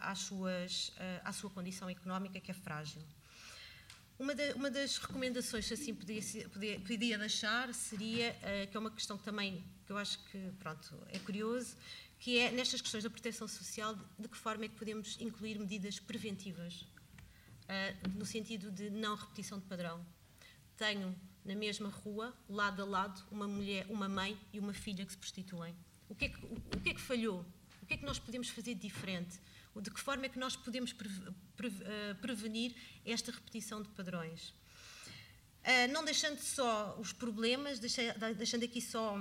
às 0.00 0.18
suas, 0.18 0.92
à 1.24 1.32
sua 1.32 1.50
condição 1.50 1.88
económica, 1.88 2.40
que 2.40 2.50
é 2.50 2.54
frágil. 2.54 3.02
Uma, 4.20 4.34
uma 4.54 4.70
das 4.70 4.98
recomendações 4.98 5.66
que 5.66 5.72
assim 5.72 5.94
podia, 5.94 6.20
podia, 6.50 6.80
podia 6.80 7.16
deixar 7.16 7.72
seria, 7.72 8.32
uh, 8.32 8.70
que 8.70 8.76
é 8.76 8.78
uma 8.78 8.90
questão 8.90 9.16
que 9.16 9.24
também, 9.24 9.64
que 9.86 9.92
eu 9.92 9.96
acho 9.96 10.22
que, 10.24 10.52
pronto, 10.58 10.94
é 11.08 11.18
curioso, 11.20 11.74
que 12.18 12.38
é, 12.38 12.50
nestas 12.50 12.82
questões 12.82 13.02
da 13.02 13.08
proteção 13.08 13.48
social, 13.48 13.94
de, 13.94 14.02
de 14.18 14.28
que 14.28 14.36
forma 14.36 14.66
é 14.66 14.68
que 14.68 14.74
podemos 14.74 15.16
incluir 15.22 15.58
medidas 15.58 15.98
preventivas, 15.98 16.82
uh, 16.82 18.08
no 18.14 18.26
sentido 18.26 18.70
de 18.70 18.90
não 18.90 19.14
repetição 19.14 19.58
de 19.58 19.64
padrão. 19.64 20.04
Tenho 20.76 21.18
na 21.44 21.54
mesma 21.54 21.88
rua, 21.88 22.34
lado 22.48 22.82
a 22.82 22.84
lado, 22.84 23.22
uma 23.30 23.46
mulher, 23.46 23.86
uma 23.88 24.08
mãe 24.08 24.38
e 24.52 24.58
uma 24.58 24.72
filha 24.72 25.04
que 25.04 25.12
se 25.12 25.18
prostituem. 25.18 25.74
O 26.08 26.14
que 26.14 26.26
é 26.26 26.28
que, 26.28 26.44
o, 26.44 26.54
o 26.54 26.80
que, 26.80 26.90
é 26.90 26.94
que 26.94 27.00
falhou? 27.00 27.44
O 27.82 27.86
que 27.86 27.94
é 27.94 27.96
que 27.96 28.04
nós 28.04 28.18
podemos 28.18 28.48
fazer 28.48 28.74
diferente? 28.74 29.40
De 29.80 29.90
que 29.90 30.00
forma 30.00 30.26
é 30.26 30.28
que 30.28 30.38
nós 30.38 30.56
podemos 30.56 30.92
eh, 30.92 32.14
prevenir 32.20 32.74
esta 33.04 33.30
repetição 33.30 33.80
de 33.82 33.88
padrões? 33.90 34.50
Uh, 35.62 35.92
não 35.92 36.04
deixando 36.04 36.38
só 36.38 36.96
os 36.98 37.12
problemas, 37.12 37.78
deixando 37.78 38.64
aqui 38.64 38.80
só 38.80 39.16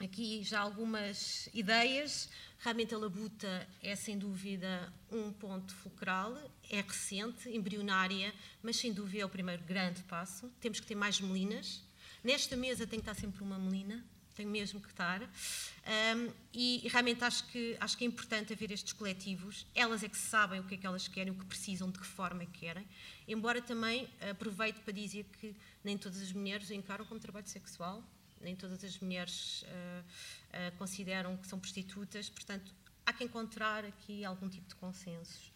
aqui 0.00 0.42
já 0.42 0.60
algumas 0.60 1.48
ideias. 1.52 2.28
Realmente 2.58 2.94
a 2.94 2.98
labuta 2.98 3.68
é 3.82 3.94
sem 3.94 4.18
dúvida 4.18 4.92
um 5.10 5.32
ponto 5.32 5.74
fulcral, 5.74 6.36
é 6.72 6.80
recente, 6.80 7.50
embrionária, 7.50 8.34
mas 8.62 8.76
sem 8.76 8.92
dúvida 8.92 9.22
é 9.22 9.26
o 9.26 9.28
primeiro 9.28 9.62
grande 9.62 10.02
passo. 10.04 10.50
Temos 10.58 10.80
que 10.80 10.86
ter 10.86 10.94
mais 10.94 11.20
melinas. 11.20 11.82
Nesta 12.24 12.56
mesa 12.56 12.86
tem 12.86 12.98
que 12.98 13.08
estar 13.08 13.14
sempre 13.14 13.42
uma 13.42 13.58
melina, 13.58 14.02
tem 14.34 14.46
mesmo 14.46 14.80
que 14.80 14.88
estar. 14.88 15.22
Um, 15.22 16.32
e, 16.52 16.88
realmente 16.88 17.22
acho 17.22 17.46
que, 17.48 17.76
acho 17.78 17.98
que 17.98 18.04
é 18.04 18.06
importante 18.06 18.54
haver 18.54 18.72
estes 18.72 18.94
coletivos. 18.94 19.66
Elas 19.74 20.02
é 20.02 20.08
que 20.08 20.16
sabem 20.16 20.60
o 20.60 20.64
que 20.64 20.74
é 20.74 20.78
que 20.78 20.86
elas 20.86 21.06
querem, 21.06 21.32
o 21.32 21.36
que 21.36 21.44
precisam, 21.44 21.90
de 21.90 21.98
que 21.98 22.06
forma 22.06 22.46
que 22.46 22.60
querem. 22.60 22.88
Embora 23.28 23.60
também 23.60 24.08
aproveito 24.30 24.80
para 24.80 24.94
dizer 24.94 25.26
que 25.40 25.54
nem 25.84 25.98
todas 25.98 26.22
as 26.22 26.32
mulheres 26.32 26.70
encaram 26.70 27.04
como 27.04 27.20
trabalho 27.20 27.46
sexual, 27.46 28.02
nem 28.40 28.56
todas 28.56 28.82
as 28.82 28.98
mulheres 28.98 29.62
uh, 29.62 29.66
uh, 29.66 30.76
consideram 30.78 31.36
que 31.36 31.46
são 31.46 31.60
prostitutas, 31.60 32.30
portanto, 32.30 32.72
há 33.04 33.12
que 33.12 33.24
encontrar 33.24 33.84
aqui 33.84 34.24
algum 34.24 34.48
tipo 34.48 34.66
de 34.68 34.74
consensos. 34.76 35.51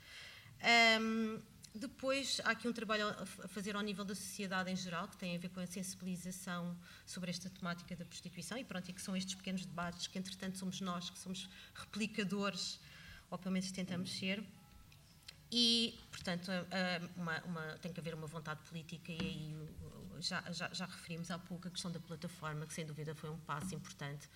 Um, 1.01 1.41
depois, 1.75 2.41
há 2.45 2.53
aqui 2.53 2.67
um 2.67 2.73
trabalho 2.73 3.09
a 3.09 3.27
fazer 3.49 3.77
ao 3.77 3.83
nível 3.83 4.05
da 4.05 4.15
sociedade 4.15 4.71
em 4.71 4.77
geral, 4.77 5.07
que 5.09 5.17
tem 5.17 5.37
a 5.37 5.39
ver 5.39 5.51
com 5.51 5.61
a 5.61 5.67
sensibilização 5.67 6.75
sobre 7.05 7.31
esta 7.31 7.51
temática 7.51 7.95
da 7.95 8.05
prostituição, 8.05 8.57
e 8.57 8.65
pronto, 8.65 8.89
e 8.89 8.95
que 8.95 9.03
são 9.03 9.15
estes 9.15 9.35
pequenos 9.35 9.67
debates 9.67 10.07
que, 10.07 10.19
entretanto, 10.19 10.57
somos 10.57 10.81
nós 10.81 11.11
que 11.11 11.19
somos 11.19 11.49
replicadores, 11.75 12.81
ou 13.31 13.37
pelo 13.37 13.53
menos 13.53 13.71
tentamos 13.71 14.11
ser. 14.11 14.43
E, 15.53 15.99
portanto, 16.11 16.51
uma, 17.17 17.41
uma, 17.45 17.63
tem 17.79 17.93
que 17.93 18.01
haver 18.01 18.15
uma 18.15 18.27
vontade 18.27 18.61
política, 18.69 19.13
e 19.13 19.19
aí 19.21 19.69
já, 20.19 20.41
já, 20.51 20.73
já, 20.73 20.87
referimos 20.87 21.31
há 21.31 21.39
pouco 21.39 21.69
a 21.69 21.71
questão 21.71 21.93
da 21.93 22.01
plataforma, 22.01 22.67
que 22.67 22.73
sem 22.73 22.87
dúvida 22.87 23.15
foi 23.15 23.29
um 23.29 23.39
passo 23.39 23.75
importante. 23.75 24.29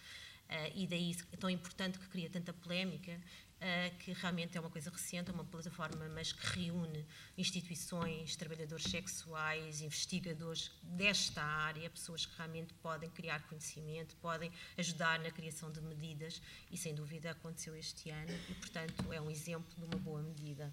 e 0.74 0.86
daí 0.86 1.14
tão 1.38 1.48
importante 1.48 1.98
que 1.98 2.06
cria 2.08 2.28
tanta 2.28 2.52
polémica, 2.52 3.18
uh, 3.60 3.96
que 3.98 4.12
realmente 4.12 4.56
é 4.56 4.60
uma 4.60 4.70
coisa 4.70 4.90
recente, 4.90 5.30
é 5.30 5.32
uma 5.32 5.44
plataforma, 5.44 6.08
mas 6.08 6.32
que 6.32 6.60
reúne 6.60 7.06
instituições, 7.36 8.36
trabalhadores 8.36 8.84
sexuais, 8.84 9.80
investigadores 9.80 10.70
desta 10.82 11.42
área, 11.42 11.88
pessoas 11.90 12.26
que 12.26 12.36
realmente 12.36 12.74
podem 12.74 13.10
criar 13.10 13.42
conhecimento, 13.42 14.16
podem 14.16 14.50
ajudar 14.78 15.18
na 15.20 15.30
criação 15.30 15.70
de 15.70 15.80
medidas, 15.80 16.40
e 16.70 16.76
sem 16.76 16.94
dúvida 16.94 17.30
aconteceu 17.30 17.76
este 17.76 18.10
ano, 18.10 18.32
e 18.48 18.54
portanto 18.54 19.12
é 19.12 19.20
um 19.20 19.30
exemplo 19.30 19.72
de 19.76 19.84
uma 19.84 19.98
boa 19.98 20.22
medida. 20.22 20.72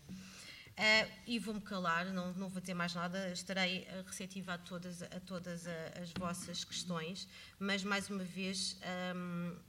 Uh, 0.78 1.12
e 1.26 1.40
vou-me 1.40 1.60
calar, 1.60 2.06
não, 2.14 2.32
não 2.34 2.50
vou 2.50 2.62
dizer 2.62 2.76
mais 2.76 2.94
nada, 2.94 3.32
estarei 3.32 3.88
receptiva 4.06 4.54
a 4.54 4.58
todas, 4.60 5.02
a 5.02 5.20
todas 5.26 5.66
as 6.00 6.12
vossas 6.12 6.64
questões, 6.64 7.28
mas 7.60 7.84
mais 7.84 8.10
uma 8.10 8.24
vez. 8.24 8.78
Um, 9.16 9.67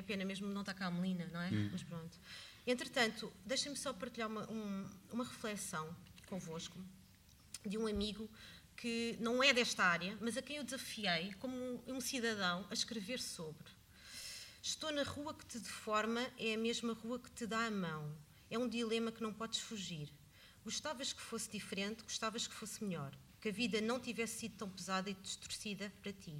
é 0.00 0.02
pena 0.02 0.24
mesmo 0.24 0.48
não 0.48 0.62
estar 0.62 0.74
cá 0.74 0.86
a 0.86 0.90
Melina, 0.90 1.28
não 1.32 1.40
é? 1.40 1.48
Hum. 1.48 1.68
Mas 1.72 1.82
pronto. 1.82 2.18
Entretanto, 2.66 3.32
deixem-me 3.44 3.76
só 3.76 3.92
partilhar 3.92 4.28
uma, 4.28 4.50
um, 4.50 4.86
uma 5.12 5.24
reflexão 5.24 5.94
convosco 6.26 6.78
de 7.64 7.76
um 7.76 7.86
amigo 7.86 8.28
que 8.76 9.16
não 9.20 9.42
é 9.42 9.52
desta 9.52 9.84
área, 9.84 10.16
mas 10.20 10.36
a 10.36 10.42
quem 10.42 10.56
eu 10.56 10.64
desafiei, 10.64 11.34
como 11.34 11.82
um 11.86 12.00
cidadão, 12.00 12.66
a 12.70 12.74
escrever 12.74 13.20
sobre. 13.20 13.68
Estou 14.62 14.90
na 14.92 15.02
rua 15.02 15.34
que 15.34 15.44
te 15.44 15.58
deforma, 15.58 16.20
é 16.38 16.54
a 16.54 16.58
mesma 16.58 16.92
rua 16.92 17.18
que 17.18 17.30
te 17.30 17.46
dá 17.46 17.66
a 17.66 17.70
mão. 17.70 18.14
É 18.50 18.58
um 18.58 18.68
dilema 18.68 19.12
que 19.12 19.22
não 19.22 19.32
podes 19.32 19.60
fugir. 19.60 20.10
Gostavas 20.64 21.12
que 21.12 21.20
fosse 21.20 21.50
diferente, 21.50 22.02
gostavas 22.02 22.46
que 22.46 22.54
fosse 22.54 22.82
melhor, 22.84 23.12
que 23.40 23.48
a 23.48 23.52
vida 23.52 23.80
não 23.80 23.98
tivesse 23.98 24.40
sido 24.40 24.56
tão 24.56 24.68
pesada 24.68 25.10
e 25.10 25.14
distorcida 25.14 25.92
para 26.02 26.12
ti. 26.12 26.34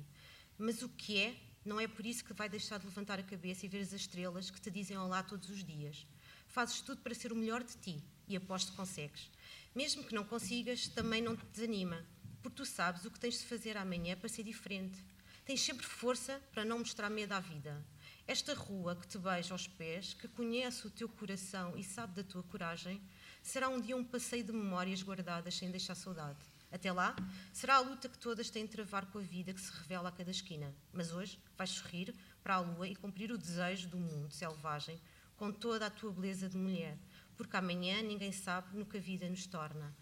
Mas 0.59 0.83
o 0.83 0.89
que 0.89 1.19
é, 1.19 1.37
não 1.71 1.79
é 1.79 1.87
por 1.87 2.05
isso 2.05 2.25
que 2.25 2.33
vai 2.33 2.49
deixar 2.49 2.81
de 2.81 2.87
levantar 2.87 3.21
a 3.21 3.23
cabeça 3.23 3.65
e 3.65 3.69
ver 3.69 3.81
as 3.81 3.93
estrelas 3.93 4.51
que 4.51 4.61
te 4.61 4.73
dizem 4.73 4.99
olá 4.99 5.23
todos 5.23 5.49
os 5.49 5.63
dias. 5.63 6.05
Fazes 6.49 6.81
tudo 6.81 7.01
para 7.01 7.15
ser 7.15 7.33
o 7.33 7.37
melhor 7.37 7.63
de 7.63 7.77
ti 7.77 8.03
e 8.27 8.37
aposto 8.37 8.73
que 8.73 8.77
consegues. 8.77 9.31
Mesmo 9.73 10.03
que 10.03 10.13
não 10.13 10.25
consigas, 10.25 10.89
também 10.89 11.23
não 11.23 11.37
te 11.37 11.47
desanima, 11.47 12.05
porque 12.43 12.57
tu 12.57 12.67
sabes 12.67 13.05
o 13.05 13.11
que 13.11 13.21
tens 13.21 13.39
de 13.39 13.45
fazer 13.45 13.77
amanhã 13.77 14.17
para 14.17 14.29
ser 14.29 14.43
diferente. 14.43 14.99
Tens 15.45 15.61
sempre 15.61 15.87
força 15.87 16.43
para 16.51 16.65
não 16.65 16.81
mostrar 16.81 17.09
medo 17.09 17.35
à 17.35 17.39
vida. 17.39 17.87
Esta 18.27 18.53
rua 18.53 18.97
que 18.97 19.07
te 19.07 19.17
beija 19.17 19.55
aos 19.55 19.69
pés, 19.69 20.13
que 20.13 20.27
conhece 20.27 20.89
o 20.89 20.91
teu 20.91 21.09
coração 21.09 21.79
e 21.79 21.85
sabe 21.85 22.17
da 22.17 22.25
tua 22.25 22.43
coragem, 22.43 23.01
será 23.45 23.69
um 23.69 23.81
dia 23.81 23.97
um 23.97 24.03
passeio 24.03 24.43
de 24.43 24.51
memórias 24.51 25.05
guardadas 25.05 25.55
sem 25.55 25.71
deixar 25.71 25.95
saudade. 25.95 26.41
Até 26.73 26.93
lá, 26.93 27.17
será 27.53 27.77
a 27.77 27.81
luta 27.81 28.09
que 28.09 28.19
todas 28.19 28.49
têm 28.49 28.65
de 28.65 28.73
travar 28.73 29.07
com 29.07 29.19
a 29.19 29.23
vida 29.23 29.53
que 29.53 29.61
se 29.61 29.73
revela 29.73 30.09
a 30.09 30.13
cada 30.13 30.31
esquina. 30.31 30.73
Mas 30.93 31.13
hoje 31.13 31.39
vais 31.57 31.71
sorrir 31.71 32.15
para 32.43 32.55
a 32.55 32.61
lua 32.61 32.87
e 32.87 32.95
cumprir 32.95 33.33
o 33.33 33.39
desejo 33.39 33.89
do 33.89 33.99
mundo 33.99 34.31
selvagem 34.31 35.01
com 35.37 35.51
toda 35.51 35.87
a 35.87 35.91
tua 35.91 36.13
beleza 36.13 36.49
de 36.49 36.57
mulher, 36.57 36.99
porque 37.37 37.57
amanhã 37.57 38.03
ninguém 38.03 38.31
sabe 38.31 38.77
no 38.77 38.85
que 38.85 38.99
a 38.99 39.01
vida 39.01 39.29
nos 39.29 39.47
torna. 39.47 39.95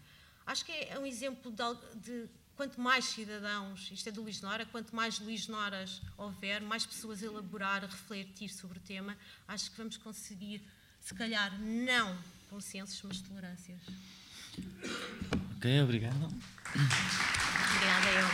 Acho 0.45 0.65
que 0.65 0.71
é 0.71 0.99
um 0.99 1.05
exemplo 1.05 1.49
de, 1.49 1.95
de 1.95 2.29
quanto 2.57 2.81
mais 2.81 3.05
cidadãos, 3.05 3.89
isto 3.89 4.09
é 4.09 4.11
do 4.11 4.21
Luís 4.21 4.41
Nora, 4.41 4.65
quanto 4.65 4.93
mais 4.93 5.17
Luís 5.19 5.47
Noras 5.47 6.01
houver, 6.17 6.61
mais 6.61 6.85
pessoas 6.85 7.23
a 7.23 7.27
elaborar, 7.27 7.85
a 7.85 7.87
refletir 7.87 8.49
sobre 8.49 8.79
o 8.79 8.81
tema, 8.81 9.17
acho 9.47 9.71
que 9.71 9.77
vamos 9.77 9.95
conseguir, 9.95 10.61
se 10.99 11.13
calhar, 11.13 11.57
não 11.57 12.17
consensos, 12.49 13.01
mas 13.03 13.21
tolerâncias. 13.21 13.81
Ok, 15.59 15.83
obrigado. 15.83 16.15
Obrigada, 17.75 18.09
eu. 18.15 18.25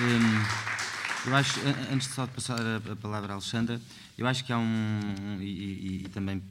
Um, 0.00 1.28
eu 1.28 1.36
acho, 1.36 1.60
antes 1.92 2.08
de 2.08 2.14
só 2.14 2.24
de 2.24 2.32
passar 2.32 2.58
a, 2.58 2.96
palavra 2.96 3.32
à 3.32 3.34
Alexandra, 3.34 3.78
eu 4.16 4.26
acho 4.26 4.42
que 4.42 4.54
há 4.54 4.58
um, 4.58 5.38
e, 5.38 5.44
e, 5.44 6.02
e, 6.02 6.08
também 6.08 6.42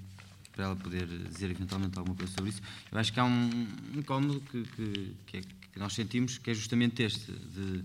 para 0.52 0.66
ela 0.66 0.76
poder 0.76 1.08
dizer 1.08 1.50
eventualmente 1.50 1.98
alguma 1.98 2.16
coisa 2.16 2.32
sobre 2.32 2.52
isso, 2.52 2.62
eu 2.92 3.00
acho 3.00 3.12
que 3.12 3.20
há 3.20 3.26
um 3.26 3.68
incómodo 3.96 4.40
que, 4.42 4.64
que, 4.66 5.16
que, 5.26 5.38
é, 5.38 5.42
que 5.42 5.80
nós 5.80 5.94
sentimos, 5.94 6.38
que 6.38 6.52
é 6.52 6.54
justamente 6.54 7.02
este, 7.02 7.32
de 7.32 7.84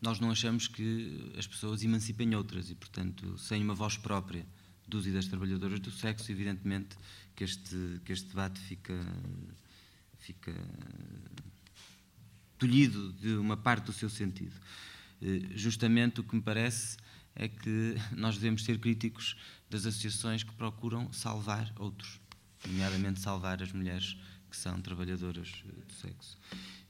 nós 0.00 0.20
não 0.20 0.30
achamos 0.30 0.68
que 0.68 1.34
as 1.36 1.48
pessoas 1.48 1.82
emancipem 1.82 2.32
outras 2.36 2.70
e, 2.70 2.76
portanto, 2.76 3.36
sem 3.36 3.64
uma 3.64 3.74
voz 3.74 3.96
própria 3.96 4.46
dos 4.86 5.08
e 5.08 5.10
das 5.10 5.26
trabalhadoras 5.26 5.80
do 5.80 5.90
sexo, 5.90 6.30
evidentemente 6.30 6.96
que 7.36 7.44
este, 7.44 8.00
que 8.04 8.12
este 8.12 8.28
debate 8.28 8.58
fica, 8.58 8.98
fica 10.18 10.54
tolhido 12.58 13.12
de 13.12 13.34
uma 13.34 13.56
parte 13.56 13.84
do 13.84 13.92
seu 13.92 14.08
sentido. 14.08 14.54
Eh, 15.20 15.42
justamente 15.54 16.20
o 16.20 16.24
que 16.24 16.34
me 16.34 16.42
parece 16.42 16.96
é 17.34 17.46
que 17.46 17.94
nós 18.12 18.36
devemos 18.36 18.64
ser 18.64 18.80
críticos 18.80 19.36
das 19.68 19.84
associações 19.84 20.42
que 20.42 20.52
procuram 20.54 21.12
salvar 21.12 21.70
outros, 21.76 22.18
nomeadamente 22.66 23.20
salvar 23.20 23.62
as 23.62 23.70
mulheres 23.70 24.16
que 24.48 24.56
são 24.56 24.80
trabalhadoras 24.80 25.62
do 25.86 25.92
sexo. 25.92 26.38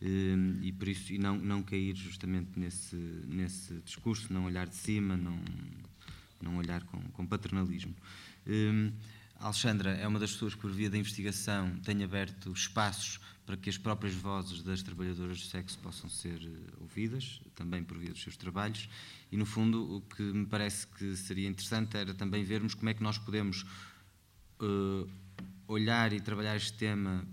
Eh, 0.01 0.37
e 0.63 0.73
por 0.73 0.87
isso 0.87 1.13
e 1.13 1.19
não 1.19 1.37
não 1.37 1.63
cair 1.63 1.97
justamente 1.97 2.57
nesse 2.57 2.97
nesse 3.27 3.75
discurso, 3.81 4.33
não 4.33 4.45
olhar 4.45 4.69
de 4.69 4.77
cima, 4.77 5.17
não 5.17 5.41
não 6.41 6.57
olhar 6.57 6.85
com, 6.85 7.01
com 7.11 7.27
paternalismo. 7.27 7.97
Alexandra 9.39 9.91
é 9.93 10.07
uma 10.07 10.19
das 10.19 10.33
pessoas 10.33 10.55
que, 10.55 10.61
por 10.61 10.71
via 10.71 10.89
da 10.89 10.97
investigação, 10.97 11.77
tem 11.85 12.03
aberto 12.03 12.53
espaços 12.53 13.21
para 13.45 13.57
que 13.57 13.71
as 13.71 13.79
próprias 13.79 14.15
vozes 14.15 14.63
das 14.63 14.83
trabalhadoras 14.83 15.41
do 15.41 15.47
sexo 15.47 15.79
possam 15.79 16.11
ser 16.11 16.43
eh, 16.43 16.73
ouvidas, 16.81 17.41
também 17.55 17.85
por 17.85 17.97
via 17.97 18.11
dos 18.11 18.21
seus 18.21 18.37
trabalhos. 18.37 18.89
E, 19.31 19.37
no 19.37 19.47
fundo, 19.47 19.97
o 19.97 20.01
que 20.01 20.23
me 20.23 20.47
parece 20.47 20.87
que 20.87 21.15
seria 21.15 21.49
interessante 21.49 21.97
era 21.97 22.13
também 22.13 22.43
vermos 22.43 22.75
como 22.75 22.89
é 22.89 22.95
que 22.95 23.03
nós 23.03 23.19
podemos 23.19 23.65
uh, 24.61 25.09
olhar 25.69 26.13
e 26.13 26.21
trabalhar 26.21 26.57
este 26.57 26.73
tema 26.73 27.25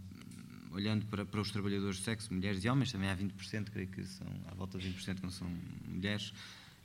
olhando 0.72 1.06
para, 1.06 1.26
para 1.26 1.40
os 1.40 1.52
trabalhadores 1.52 1.98
do 1.98 2.04
sexo, 2.04 2.34
mulheres 2.34 2.64
e 2.64 2.70
homens, 2.70 2.92
também 2.92 3.10
há 3.10 3.16
20%, 3.16 3.70
creio 3.72 3.88
que 3.88 4.04
são 4.06 4.28
à 4.48 4.54
volta 4.54 4.78
de 4.78 4.90
20% 4.90 5.16
que 5.16 5.24
não 5.24 5.32
são 5.32 5.48
mulheres, 5.88 6.34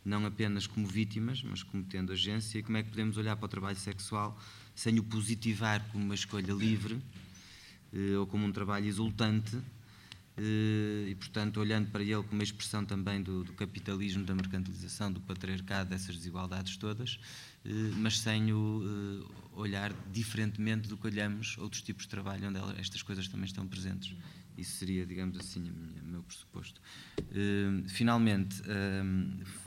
não 0.04 0.24
apenas 0.26 0.66
como 0.66 0.86
vítimas, 0.86 1.42
mas 1.42 1.62
como 1.62 1.82
tendo 1.84 2.12
agência, 2.12 2.58
e 2.58 2.62
como 2.62 2.76
é 2.76 2.82
que 2.82 2.90
podemos 2.90 3.16
olhar 3.16 3.36
para 3.36 3.46
o 3.46 3.48
trabalho 3.48 3.76
sexual 3.76 4.38
sem 4.78 4.96
o 4.96 5.02
positivar 5.02 5.84
como 5.90 6.04
uma 6.04 6.14
escolha 6.14 6.52
livre 6.52 7.02
eh, 7.92 8.16
ou 8.16 8.28
como 8.28 8.46
um 8.46 8.52
trabalho 8.52 8.86
exultante, 8.86 9.58
eh, 10.36 11.08
e, 11.08 11.14
portanto, 11.16 11.58
olhando 11.58 11.90
para 11.90 12.00
ele 12.00 12.22
como 12.22 12.34
uma 12.34 12.44
expressão 12.44 12.84
também 12.84 13.20
do, 13.20 13.42
do 13.42 13.52
capitalismo, 13.54 14.24
da 14.24 14.36
mercantilização, 14.36 15.12
do 15.12 15.20
patriarcado, 15.20 15.90
dessas 15.90 16.14
desigualdades 16.16 16.76
todas, 16.76 17.18
eh, 17.64 17.70
mas 17.96 18.20
sem 18.20 18.52
o 18.52 19.26
olhar 19.56 19.92
diferentemente 20.12 20.86
do 20.86 20.96
que 20.96 21.08
olhamos 21.08 21.58
outros 21.58 21.82
tipos 21.82 22.04
de 22.04 22.10
trabalho 22.10 22.46
onde 22.46 22.60
estas 22.80 23.02
coisas 23.02 23.26
também 23.26 23.46
estão 23.46 23.66
presentes. 23.66 24.14
Isso 24.56 24.76
seria, 24.76 25.04
digamos 25.04 25.36
assim, 25.38 25.68
o 26.02 26.06
meu 26.06 26.22
pressuposto. 26.22 26.80
Finalmente, 27.86 28.60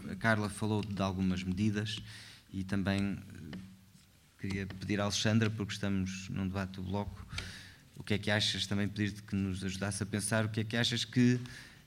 a 0.10 0.16
Carla 0.18 0.50
falou 0.50 0.84
de 0.84 1.02
algumas 1.02 1.44
medidas 1.44 2.02
e 2.52 2.66
também 2.66 3.18
Queria 4.42 4.66
pedir 4.66 5.00
à 5.00 5.04
Alexandra, 5.04 5.52
porque 5.52 5.74
estamos 5.74 6.28
num 6.30 6.48
debate 6.48 6.72
do 6.78 6.82
Bloco, 6.82 7.28
o 7.96 8.02
que 8.02 8.16
é 8.16 8.18
que 8.18 8.32
achas, 8.32 8.66
também 8.66 8.88
pedir-te 8.88 9.22
que 9.22 9.36
nos 9.36 9.64
ajudasse 9.64 10.02
a 10.02 10.06
pensar 10.06 10.46
o 10.46 10.50
que 10.50 10.62
é 10.62 10.64
que 10.64 10.76
achas 10.76 11.06
que, 11.06 11.40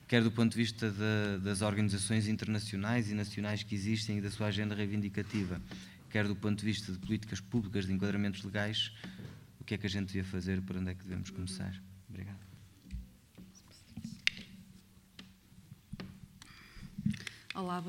quer 0.06 0.22
do 0.22 0.30
ponto 0.30 0.52
de 0.52 0.58
vista 0.58 0.88
da, 0.88 1.38
das 1.38 1.62
organizações 1.62 2.28
internacionais 2.28 3.10
e 3.10 3.14
nacionais 3.14 3.64
que 3.64 3.74
existem 3.74 4.18
e 4.18 4.20
da 4.20 4.30
sua 4.30 4.46
agenda 4.46 4.72
reivindicativa, 4.72 5.60
quer 6.10 6.28
do 6.28 6.36
ponto 6.36 6.60
de 6.60 6.64
vista 6.64 6.92
de 6.92 6.98
políticas 6.98 7.40
públicas, 7.40 7.86
de 7.86 7.92
enquadramentos 7.92 8.44
legais, 8.44 8.92
o 9.60 9.64
que 9.64 9.74
é 9.74 9.78
que 9.78 9.86
a 9.88 9.90
gente 9.90 10.06
devia 10.06 10.24
fazer, 10.24 10.62
para 10.62 10.78
onde 10.78 10.92
é 10.92 10.94
que 10.94 11.02
devemos 11.02 11.30
começar? 11.30 11.74
Obrigado. 12.08 12.38
Olá, 17.52 17.82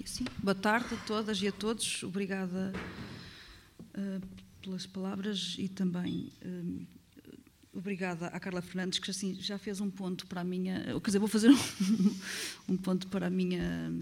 aqui 0.00 0.04
assim. 0.04 0.24
Boa 0.42 0.54
tarde 0.54 0.94
a 0.94 0.96
todas 0.98 1.42
e 1.42 1.48
a 1.48 1.52
todos. 1.52 2.02
Obrigada 2.02 2.72
uh, 3.94 4.26
pelas 4.62 4.86
palavras 4.86 5.56
e 5.58 5.68
também 5.68 6.32
uh, 6.42 6.86
obrigada 7.74 8.28
à 8.28 8.40
Carla 8.40 8.62
Fernandes, 8.62 8.98
que 8.98 9.10
assim 9.10 9.34
já 9.34 9.58
fez 9.58 9.80
um 9.80 9.90
ponto 9.90 10.26
para 10.26 10.40
a 10.40 10.44
minha. 10.44 10.82
Quer 11.00 11.06
dizer, 11.06 11.18
vou 11.18 11.28
fazer 11.28 11.50
um, 11.50 12.16
um 12.72 12.76
ponto 12.76 13.08
para 13.08 13.26
a 13.26 13.30
minha. 13.30 13.92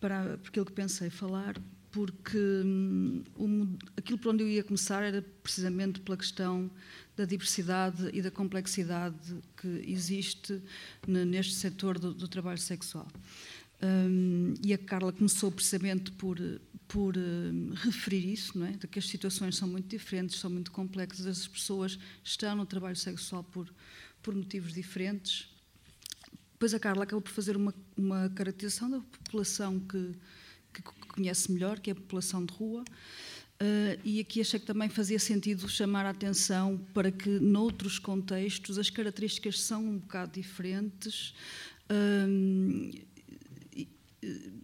para 0.00 0.34
aquilo 0.34 0.64
que 0.64 0.72
pensei 0.72 1.10
falar, 1.10 1.56
porque 1.90 2.38
um, 3.38 3.76
aquilo 3.96 4.18
por 4.18 4.32
onde 4.32 4.44
eu 4.44 4.48
ia 4.48 4.64
começar 4.64 5.02
era 5.02 5.22
precisamente 5.42 6.00
pela 6.00 6.16
questão 6.16 6.70
da 7.16 7.24
diversidade 7.24 8.10
e 8.12 8.22
da 8.22 8.30
complexidade 8.30 9.36
que 9.56 9.84
existe 9.86 10.60
neste 11.06 11.54
setor 11.54 11.98
do, 11.98 12.14
do 12.14 12.26
trabalho 12.26 12.58
sexual. 12.58 13.06
Um, 13.84 14.54
e 14.64 14.72
a 14.72 14.78
Carla 14.78 15.12
começou 15.12 15.52
precisamente 15.52 16.10
por, 16.12 16.38
por 16.88 17.18
um, 17.18 17.70
referir 17.74 18.32
isso, 18.32 18.58
não 18.58 18.66
é? 18.66 18.70
de 18.70 18.86
que 18.86 18.98
as 18.98 19.06
situações 19.06 19.56
são 19.56 19.68
muito 19.68 19.88
diferentes, 19.88 20.38
são 20.38 20.48
muito 20.48 20.72
complexas, 20.72 21.26
as 21.26 21.46
pessoas 21.46 21.98
estão 22.22 22.56
no 22.56 22.64
trabalho 22.64 22.96
sexual 22.96 23.44
por, 23.44 23.72
por 24.22 24.34
motivos 24.34 24.72
diferentes. 24.72 25.48
depois 26.52 26.72
a 26.72 26.80
Carla 26.80 27.04
acabou 27.04 27.20
por 27.20 27.32
fazer 27.32 27.56
uma, 27.56 27.74
uma 27.94 28.30
caracterização 28.30 28.88
da 28.88 29.00
população 29.00 29.78
que, 29.80 30.12
que 30.72 30.82
conhece 30.82 31.52
melhor, 31.52 31.78
que 31.78 31.90
é 31.90 31.92
a 31.92 31.96
população 31.96 32.44
de 32.44 32.54
rua. 32.54 32.84
Uh, 33.60 34.00
e 34.02 34.18
aqui 34.18 34.40
achei 34.40 34.58
que 34.58 34.66
também 34.66 34.88
fazia 34.88 35.18
sentido 35.18 35.68
chamar 35.68 36.06
a 36.06 36.10
atenção 36.10 36.78
para 36.92 37.12
que, 37.12 37.28
noutros 37.28 37.98
contextos, 37.98 38.78
as 38.78 38.88
características 38.88 39.60
são 39.60 39.84
um 39.84 39.98
bocado 39.98 40.32
diferentes. 40.32 41.34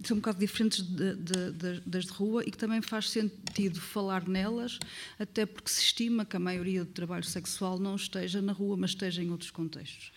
São 0.05 0.17
um 0.17 0.21
bocado 0.21 0.39
diferentes 0.39 0.83
de, 0.83 1.15
de, 1.17 1.53
de, 1.53 1.81
das 1.87 2.05
de 2.05 2.13
rua 2.13 2.43
e 2.47 2.51
que 2.51 2.57
também 2.57 2.81
faz 2.81 3.11
sentido 3.11 3.81
falar 3.81 4.27
nelas, 4.27 4.79
até 5.19 5.45
porque 5.45 5.71
se 5.71 5.81
estima 5.81 6.25
que 6.25 6.37
a 6.37 6.41
maioria 6.41 6.85
do 6.85 6.91
trabalho 6.91 7.25
sexual 7.25 7.79
não 7.79 7.97
esteja 7.97 8.41
na 8.41 8.53
rua, 8.53 8.77
mas 8.77 8.91
esteja 8.91 9.23
em 9.23 9.31
outros 9.31 9.51
contextos. 9.51 10.13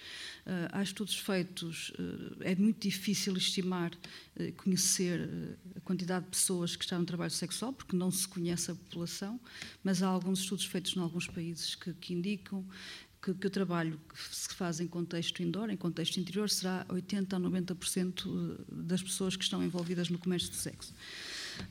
Uh, 0.46 0.68
há 0.74 0.84
estudos 0.84 1.18
feitos, 1.18 1.92
uh, 1.92 2.38
é 2.42 2.56
muito 2.56 2.82
difícil 2.82 3.36
estimar, 3.38 3.92
uh, 3.94 4.54
conhecer 4.58 5.30
a 5.76 5.80
quantidade 5.82 6.26
de 6.26 6.32
pessoas 6.32 6.76
que 6.76 6.84
estão 6.84 7.00
no 7.00 7.06
trabalho 7.06 7.32
sexual, 7.32 7.72
porque 7.72 7.96
não 7.96 8.12
se 8.12 8.28
conhece 8.28 8.72
a 8.72 8.76
população, 8.76 9.40
mas 9.84 10.04
há 10.04 10.08
alguns 10.08 10.40
estudos 10.40 10.66
feitos 10.66 10.96
em 10.96 11.00
alguns 11.00 11.28
países 11.28 11.76
que, 11.76 11.94
que 11.94 12.14
indicam 12.14 12.66
que, 13.24 13.34
que, 13.34 13.48
o 13.48 13.50
trabalho 13.50 14.00
que 14.10 14.36
se 14.36 14.54
faz 14.54 14.82
em 14.82 14.88
contexto 14.88 15.42
indoor, 15.42 15.70
em 15.70 15.78
contexto 15.78 16.20
interior, 16.20 16.50
será 16.50 16.86
80% 16.90 17.34
a 17.34 17.40
90% 17.40 18.66
das 18.70 19.02
pessoas 19.02 19.38
que 19.38 19.44
estão 19.44 19.64
envolvidas 19.64 20.10
no 20.10 20.20
comércio 20.20 20.50
de 20.50 20.58
sexo. 20.58 20.94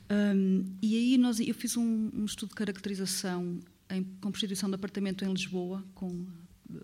Um, 0.09 0.65
e 0.81 0.95
aí 0.95 1.17
nós, 1.17 1.39
eu 1.39 1.53
fiz 1.53 1.77
um, 1.77 2.09
um 2.13 2.25
estudo 2.25 2.49
de 2.49 2.55
caracterização 2.55 3.59
em, 3.89 4.03
com 4.03 4.31
prostituição 4.31 4.67
de 4.67 4.75
apartamento 4.75 5.23
em 5.23 5.31
Lisboa, 5.31 5.83
com 5.93 6.25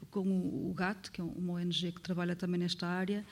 com 0.09 0.69
o 0.69 0.73
GAT, 0.73 1.11
que 1.11 1.21
é 1.21 1.23
uma 1.23 1.53
ONG 1.53 1.91
que 1.91 2.01
trabalha 2.01 2.35
também 2.35 2.59
nesta 2.59 2.87
área, 2.87 3.25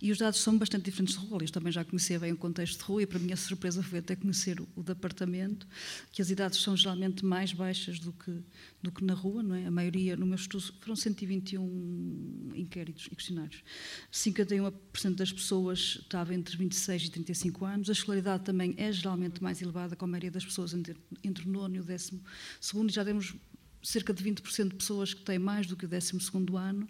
e 0.00 0.10
os 0.10 0.18
dados 0.18 0.40
são 0.40 0.56
bastante 0.56 0.84
diferentes 0.84 1.18
de 1.18 1.26
rua. 1.26 1.42
Eu 1.42 1.50
também 1.50 1.72
já 1.72 1.84
conhecia 1.84 2.18
bem 2.18 2.32
o 2.32 2.36
contexto 2.36 2.78
de 2.78 2.84
rua 2.84 3.02
e, 3.02 3.06
para 3.06 3.18
minha 3.18 3.36
surpresa, 3.36 3.82
foi 3.82 3.98
até 3.98 4.16
conhecer 4.16 4.60
o, 4.60 4.68
o 4.76 4.82
de 4.82 4.92
apartamento, 4.92 5.66
que 6.12 6.22
as 6.22 6.30
idades 6.30 6.60
são 6.60 6.76
geralmente 6.76 7.24
mais 7.24 7.52
baixas 7.52 7.98
do 7.98 8.12
que, 8.12 8.42
do 8.82 8.92
que 8.92 9.04
na 9.04 9.14
rua, 9.14 9.42
não 9.42 9.54
é? 9.54 9.66
A 9.66 9.70
maioria, 9.70 10.16
no 10.16 10.26
meu 10.26 10.36
estudo, 10.36 10.62
foram 10.80 10.96
121 10.96 12.50
inquéritos 12.54 13.08
e 13.10 13.16
questionários. 13.16 13.62
51% 14.12 15.14
das 15.14 15.32
pessoas 15.32 15.98
estava 16.02 16.34
entre 16.34 16.56
26 16.56 17.04
e 17.04 17.10
35 17.10 17.64
anos. 17.64 17.88
A 17.88 17.92
escolaridade 17.92 18.44
também 18.44 18.74
é 18.76 18.90
geralmente 18.92 19.42
mais 19.42 19.60
elevada, 19.62 19.96
com 19.96 20.04
a 20.04 20.08
maioria 20.08 20.30
das 20.30 20.44
pessoas 20.44 20.74
entre, 20.74 20.96
entre 21.22 21.48
o 21.48 21.50
nono 21.50 21.76
e 21.76 21.80
o 21.80 21.84
décimo 21.84 22.20
segundo, 22.60 22.92
já 22.92 23.04
temos 23.04 23.34
cerca 23.82 24.12
de 24.12 24.22
20% 24.22 24.68
de 24.68 24.74
pessoas 24.74 25.14
que 25.14 25.22
têm 25.22 25.38
mais 25.38 25.66
do 25.66 25.76
que 25.76 25.86
o 25.86 25.88
12 25.88 26.12
ano. 26.56 26.88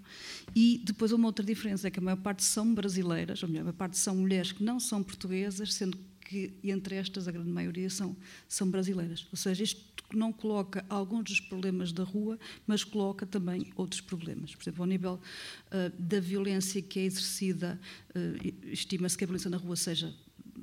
E 0.55 0.81
depois 0.85 1.13
uma 1.13 1.27
outra 1.27 1.45
diferença 1.45 1.89
é 1.89 1.91
que 1.91 1.99
a 1.99 2.03
maior 2.03 2.17
parte 2.17 2.45
são 2.45 2.75
brasileiras, 2.75 3.43
ou 3.43 3.49
melhor, 3.49 3.63
a 3.63 3.65
maior 3.65 3.77
parte 3.77 3.97
são 3.99 4.17
mulheres 4.17 4.53
que 4.53 4.63
não 4.63 4.81
são 4.81 5.03
portuguesas, 5.03 5.75
sendo 5.75 5.99
que 6.21 6.53
entre 6.63 6.95
estas 6.95 7.27
a 7.27 7.33
grande 7.33 7.51
maioria 7.51 7.91
são, 7.91 8.17
são 8.49 8.71
brasileiras. 8.71 9.27
Ou 9.33 9.37
seja, 9.37 9.65
isto 9.65 9.83
não 10.17 10.33
coloca 10.33 10.85
alguns 10.89 11.25
dos 11.25 11.41
problemas 11.41 11.93
da 11.93 12.05
rua, 12.05 12.39
mas 12.67 12.85
coloca 12.85 13.27
também 13.27 13.73
outros 13.77 14.01
problemas. 14.01 14.55
Por 14.55 14.63
exemplo, 14.63 14.83
ao 14.83 14.87
nível 14.87 15.15
uh, 15.15 16.01
da 16.01 16.21
violência 16.21 16.81
que 16.83 17.01
é 17.01 17.03
exercida, 17.03 17.81
uh, 18.11 18.69
estima-se 18.69 19.19
que 19.19 19.25
a 19.25 19.27
violência 19.27 19.51
na 19.51 19.57
rua 19.57 19.77
seja 19.77 20.15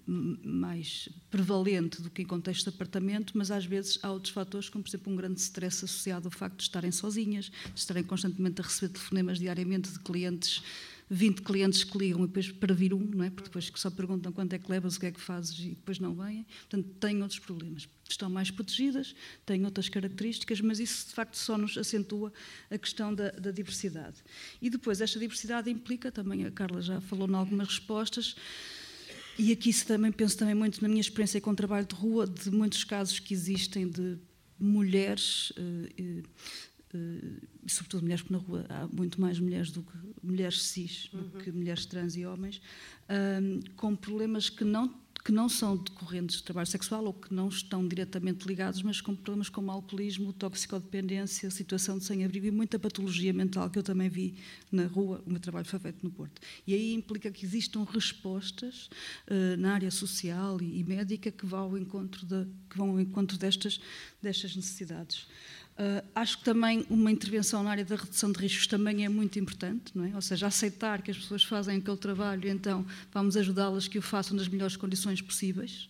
mais 0.08 1.10
prevalente 1.30 2.02
do 2.02 2.10
que 2.10 2.22
em 2.22 2.26
contexto 2.26 2.70
de 2.70 2.76
apartamento, 2.76 3.38
mas 3.38 3.52
às 3.52 3.66
vezes 3.66 4.00
há 4.02 4.12
outros 4.12 4.32
fatores, 4.32 4.70
como 4.70 4.84
por 4.84 4.90
exemplo 4.90 5.12
um 5.12 5.16
grande 5.16 5.40
stress 5.40 5.84
associado 5.84 6.28
ao 6.28 6.32
facto 6.32 6.58
de 6.58 6.64
estarem 6.64 6.92
sozinhas, 6.92 7.46
de 7.46 7.80
estarem 7.80 8.04
constantemente 8.04 8.62
a 8.62 8.64
receber 8.64 8.94
telefonemas 8.94 9.38
diariamente 9.38 9.92
de 9.92 10.00
clientes 10.00 10.64
20 11.10 11.42
clientes 11.42 11.84
que 11.84 11.98
ligam 11.98 12.24
e 12.24 12.28
depois 12.28 12.52
para 12.52 12.74
vir 12.74 12.94
um, 12.94 13.00
não 13.00 13.24
é? 13.24 13.30
Porque 13.30 13.46
depois 13.46 13.72
só 13.76 13.90
perguntam 13.90 14.32
quanto 14.32 14.54
é 14.54 14.60
que 14.60 14.70
levas, 14.70 14.98
o 14.98 15.00
que 15.00 15.06
é 15.06 15.12
que 15.12 15.22
fazes 15.22 15.58
e 15.60 15.70
depois 15.70 16.00
não 16.00 16.14
vêm. 16.14 16.46
Portanto, 16.70 16.90
têm 17.00 17.22
outros 17.22 17.40
problemas. 17.40 17.88
Estão 18.10 18.30
mais 18.30 18.52
protegidas, 18.52 19.16
têm 19.46 19.64
outras 19.64 19.88
características, 19.88 20.60
mas 20.60 20.80
isso 20.80 21.08
de 21.08 21.14
facto 21.14 21.36
só 21.36 21.58
nos 21.58 21.78
acentua 21.78 22.34
a 22.70 22.78
questão 22.78 23.14
da, 23.14 23.32
da 23.32 23.52
diversidade. 23.52 24.18
E 24.62 24.70
depois, 24.70 25.00
esta 25.00 25.18
diversidade 25.18 25.70
implica, 25.70 26.12
também 26.12 26.46
a 26.46 26.52
Carla 26.52 26.82
já 26.82 27.00
falou 27.00 27.28
em 27.30 27.36
algumas 27.36 27.70
respostas, 27.70 28.36
e 29.38 29.52
aqui 29.52 29.72
também 29.86 30.12
penso 30.12 30.38
também 30.38 30.56
muito 30.56 30.82
na 30.82 30.88
minha 30.88 31.02
experiência 31.02 31.40
com 31.40 31.52
o 31.52 31.56
trabalho 31.56 31.86
de 31.86 31.96
rua, 31.96 32.26
de 32.28 32.50
muitos 32.52 32.84
casos 32.84 33.20
que 33.20 33.34
existem 33.34 33.88
de 33.88 34.18
mulheres, 34.60 35.52
uh, 35.52 36.24
uh, 36.98 37.48
sobretudo 37.68 38.04
mulheres, 38.04 38.22
porque 38.22 38.34
na 38.34 38.40
rua 38.40 38.66
há 38.70 38.88
muito 38.88 39.22
mais 39.22 39.40
mulheres 39.40 39.72
do 39.72 39.84
que 39.84 39.98
mulheres 40.24 40.64
cis, 40.64 41.10
uhum. 41.14 41.22
do 41.22 41.38
que 41.38 41.52
mulheres 41.52 41.86
trans 41.86 42.16
e 42.16 42.26
homens, 42.26 42.62
com 43.76 43.96
problemas 43.96 44.50
que 44.50 44.64
não 44.64 44.88
que 45.28 45.32
não 45.34 45.50
são 45.50 45.76
decorrentes 45.76 46.38
de 46.38 46.44
trabalho 46.44 46.68
sexual 46.68 47.04
ou 47.04 47.12
que 47.12 47.34
não 47.34 47.50
estão 47.50 47.86
diretamente 47.86 48.48
ligados, 48.48 48.82
mas 48.82 49.02
com 49.02 49.14
problemas 49.14 49.50
como 49.50 49.70
alcoolismo, 49.70 50.32
toxicodependência, 50.32 51.52
situação 51.52 51.98
de 51.98 52.06
sem-abrigo 52.06 52.46
e 52.46 52.52
muita 52.52 52.80
patologia 52.80 53.34
mental 53.34 53.70
que 53.70 53.78
eu 53.78 53.84
também 53.84 54.08
vi 54.08 54.36
na 54.72 54.86
rua, 54.86 55.22
o 55.26 55.30
meu 55.30 55.42
trabalho 55.42 55.66
foi 55.66 55.80
feito 55.80 56.02
no 56.02 56.10
Porto. 56.10 56.42
E 56.66 56.74
aí 56.74 56.94
implica 56.94 57.30
que 57.30 57.46
existam 57.46 57.84
respostas 57.84 58.90
uh, 59.30 59.58
na 59.58 59.74
área 59.74 59.92
social 59.92 60.62
e, 60.62 60.80
e, 60.80 60.84
médica 60.86 61.30
que 61.30 61.46
vão 61.46 61.60
ao 61.60 61.78
encontro, 61.78 62.26
de, 62.26 62.46
que 62.70 62.78
vão 62.78 62.92
ao 62.92 63.00
encontro 63.02 63.38
destas, 63.38 63.82
destas 64.22 64.56
necessidades. 64.56 65.28
Uh, 65.78 66.04
acho 66.16 66.40
que 66.40 66.44
também 66.44 66.84
uma 66.90 67.12
intervenção 67.12 67.62
na 67.62 67.70
área 67.70 67.86
da 67.86 67.96
redução 67.96 68.32
de 68.32 68.40
riscos 68.40 68.66
também 68.66 69.06
é 69.06 69.10
muito 69.10 69.38
importante, 69.38 69.92
não 69.94 70.06
é? 70.06 70.16
Ou 70.16 70.22
seja, 70.22 70.48
aceitar 70.48 71.04
que 71.04 71.12
as 71.12 71.18
pessoas 71.18 71.44
fazem 71.44 71.78
aquele 71.78 71.98
trabalho, 71.98 72.50
então 72.50 72.84
vamos 73.14 73.38
ajudá-las 73.38 73.88
que 73.88 74.00
o 74.00 74.02
façam 74.02 74.36
nas 74.36 74.48
melhores 74.48 74.76
condições 74.76 75.22
possíveis. 75.22 75.88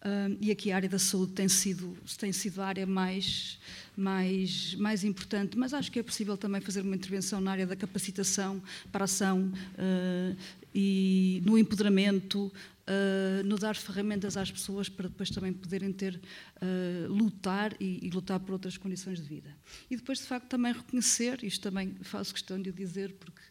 Uh, 0.00 0.38
e 0.40 0.52
aqui 0.52 0.70
a 0.70 0.76
área 0.76 0.88
da 0.88 0.98
saúde 0.98 1.32
tem 1.32 1.48
sido, 1.48 1.98
tem 2.18 2.32
sido 2.32 2.62
a 2.62 2.66
área 2.66 2.86
mais, 2.86 3.58
mais, 3.96 4.76
mais 4.76 5.02
importante, 5.02 5.58
mas 5.58 5.74
acho 5.74 5.90
que 5.90 5.98
é 5.98 6.02
possível 6.04 6.36
também 6.36 6.60
fazer 6.60 6.80
uma 6.82 6.94
intervenção 6.94 7.40
na 7.40 7.50
área 7.50 7.66
da 7.66 7.74
capacitação 7.74 8.62
para 8.92 9.06
ação 9.06 9.52
uh, 9.74 10.36
e 10.72 11.42
no 11.44 11.58
empoderamento, 11.58 12.50
uh, 12.90 13.44
no 13.44 13.56
dar 13.56 13.76
ferramentas 13.76 14.36
às 14.36 14.50
pessoas 14.50 14.88
para 14.88 15.08
depois 15.08 15.30
também 15.30 15.52
poderem 15.52 15.92
ter, 15.92 16.20
uh, 16.56 17.12
lutar 17.12 17.74
e, 17.80 18.06
e, 18.06 18.10
lutar 18.10 18.40
por 18.40 18.52
outras 18.52 18.76
condições 18.76 19.20
de 19.20 19.28
vida. 19.28 19.56
E 19.88 19.96
depois, 19.96 20.18
de 20.18 20.24
facto, 20.24 20.48
também 20.48 20.72
reconhecer, 20.72 21.44
isto 21.44 21.62
também 21.62 21.94
faço 22.02 22.34
questão 22.34 22.60
de 22.60 22.72
dizer, 22.72 23.14
porque 23.14 23.42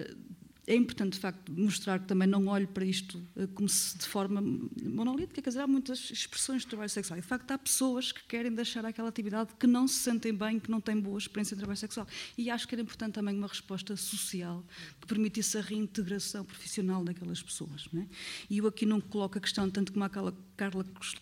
uh, 0.00 0.16
é 0.66 0.74
importante, 0.74 1.12
de 1.12 1.20
facto, 1.20 1.52
mostrar 1.52 2.00
que 2.00 2.06
também 2.06 2.26
não 2.26 2.48
olho 2.48 2.66
para 2.66 2.84
isto 2.84 3.22
eh, 3.36 3.46
como 3.54 3.68
se 3.68 3.96
de 3.96 4.04
forma 4.04 4.42
monolítica, 4.82 5.40
quer 5.40 5.50
dizer, 5.50 5.60
há 5.60 5.66
muitas 5.66 6.10
expressões 6.10 6.62
de 6.62 6.68
trabalho 6.68 6.90
sexual. 6.90 7.18
E, 7.18 7.22
de 7.22 7.28
facto, 7.28 7.48
há 7.52 7.58
pessoas 7.58 8.10
que 8.10 8.24
querem 8.24 8.52
deixar 8.52 8.84
aquela 8.84 9.08
atividade 9.08 9.50
que 9.60 9.66
não 9.66 9.86
se 9.86 10.00
sentem 10.00 10.34
bem, 10.34 10.58
que 10.58 10.68
não 10.68 10.80
têm 10.80 10.98
boa 10.98 11.18
experiência 11.18 11.54
de 11.54 11.60
trabalho 11.60 11.78
sexual. 11.78 12.06
E 12.36 12.50
acho 12.50 12.66
que 12.66 12.74
era 12.74 12.82
importante 12.82 13.14
também 13.14 13.36
uma 13.36 13.46
resposta 13.46 13.96
social 13.96 14.64
que 15.00 15.06
permitisse 15.06 15.56
a 15.56 15.60
reintegração 15.60 16.44
profissional 16.44 17.04
daquelas 17.04 17.40
pessoas. 17.40 17.88
É? 17.96 18.06
E 18.50 18.58
eu 18.58 18.66
aqui 18.66 18.84
não 18.84 19.00
coloco 19.00 19.38
a 19.38 19.40
questão, 19.40 19.70
tanto 19.70 19.92
como 19.92 20.04
a 20.04 20.08
Carla 20.08 20.34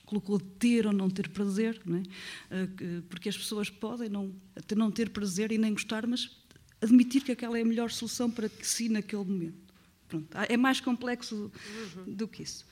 colocou, 0.07 0.40
ter 0.40 0.87
ou 0.87 0.92
não 0.92 1.11
ter 1.11 1.28
prazer, 1.28 1.83
não 1.85 1.98
é? 1.98 2.02
Eh, 2.50 3.02
porque 3.11 3.28
as 3.28 3.37
pessoas 3.37 3.68
podem 3.68 4.09
não, 4.09 4.35
não 4.74 4.90
ter 4.90 5.11
prazer 5.11 5.52
e 5.52 5.59
nem 5.59 5.72
gostar, 5.72 6.07
mas 6.07 6.43
admitir 6.85 7.23
que 7.23 7.33
aquela 7.33 7.59
é 7.59 7.62
a 7.62 7.64
melhor 7.64 7.90
solução 7.90 8.31
para 8.31 8.49
si 8.62 8.88
naquele 8.88 9.25
momento. 9.25 9.75
Pronto, 10.09 10.29
é 10.49 10.57
mais 10.57 10.81
complexo 10.81 11.51
uhum. 11.97 12.14
do 12.14 12.29
que 12.29 12.42
isso. 12.42 12.64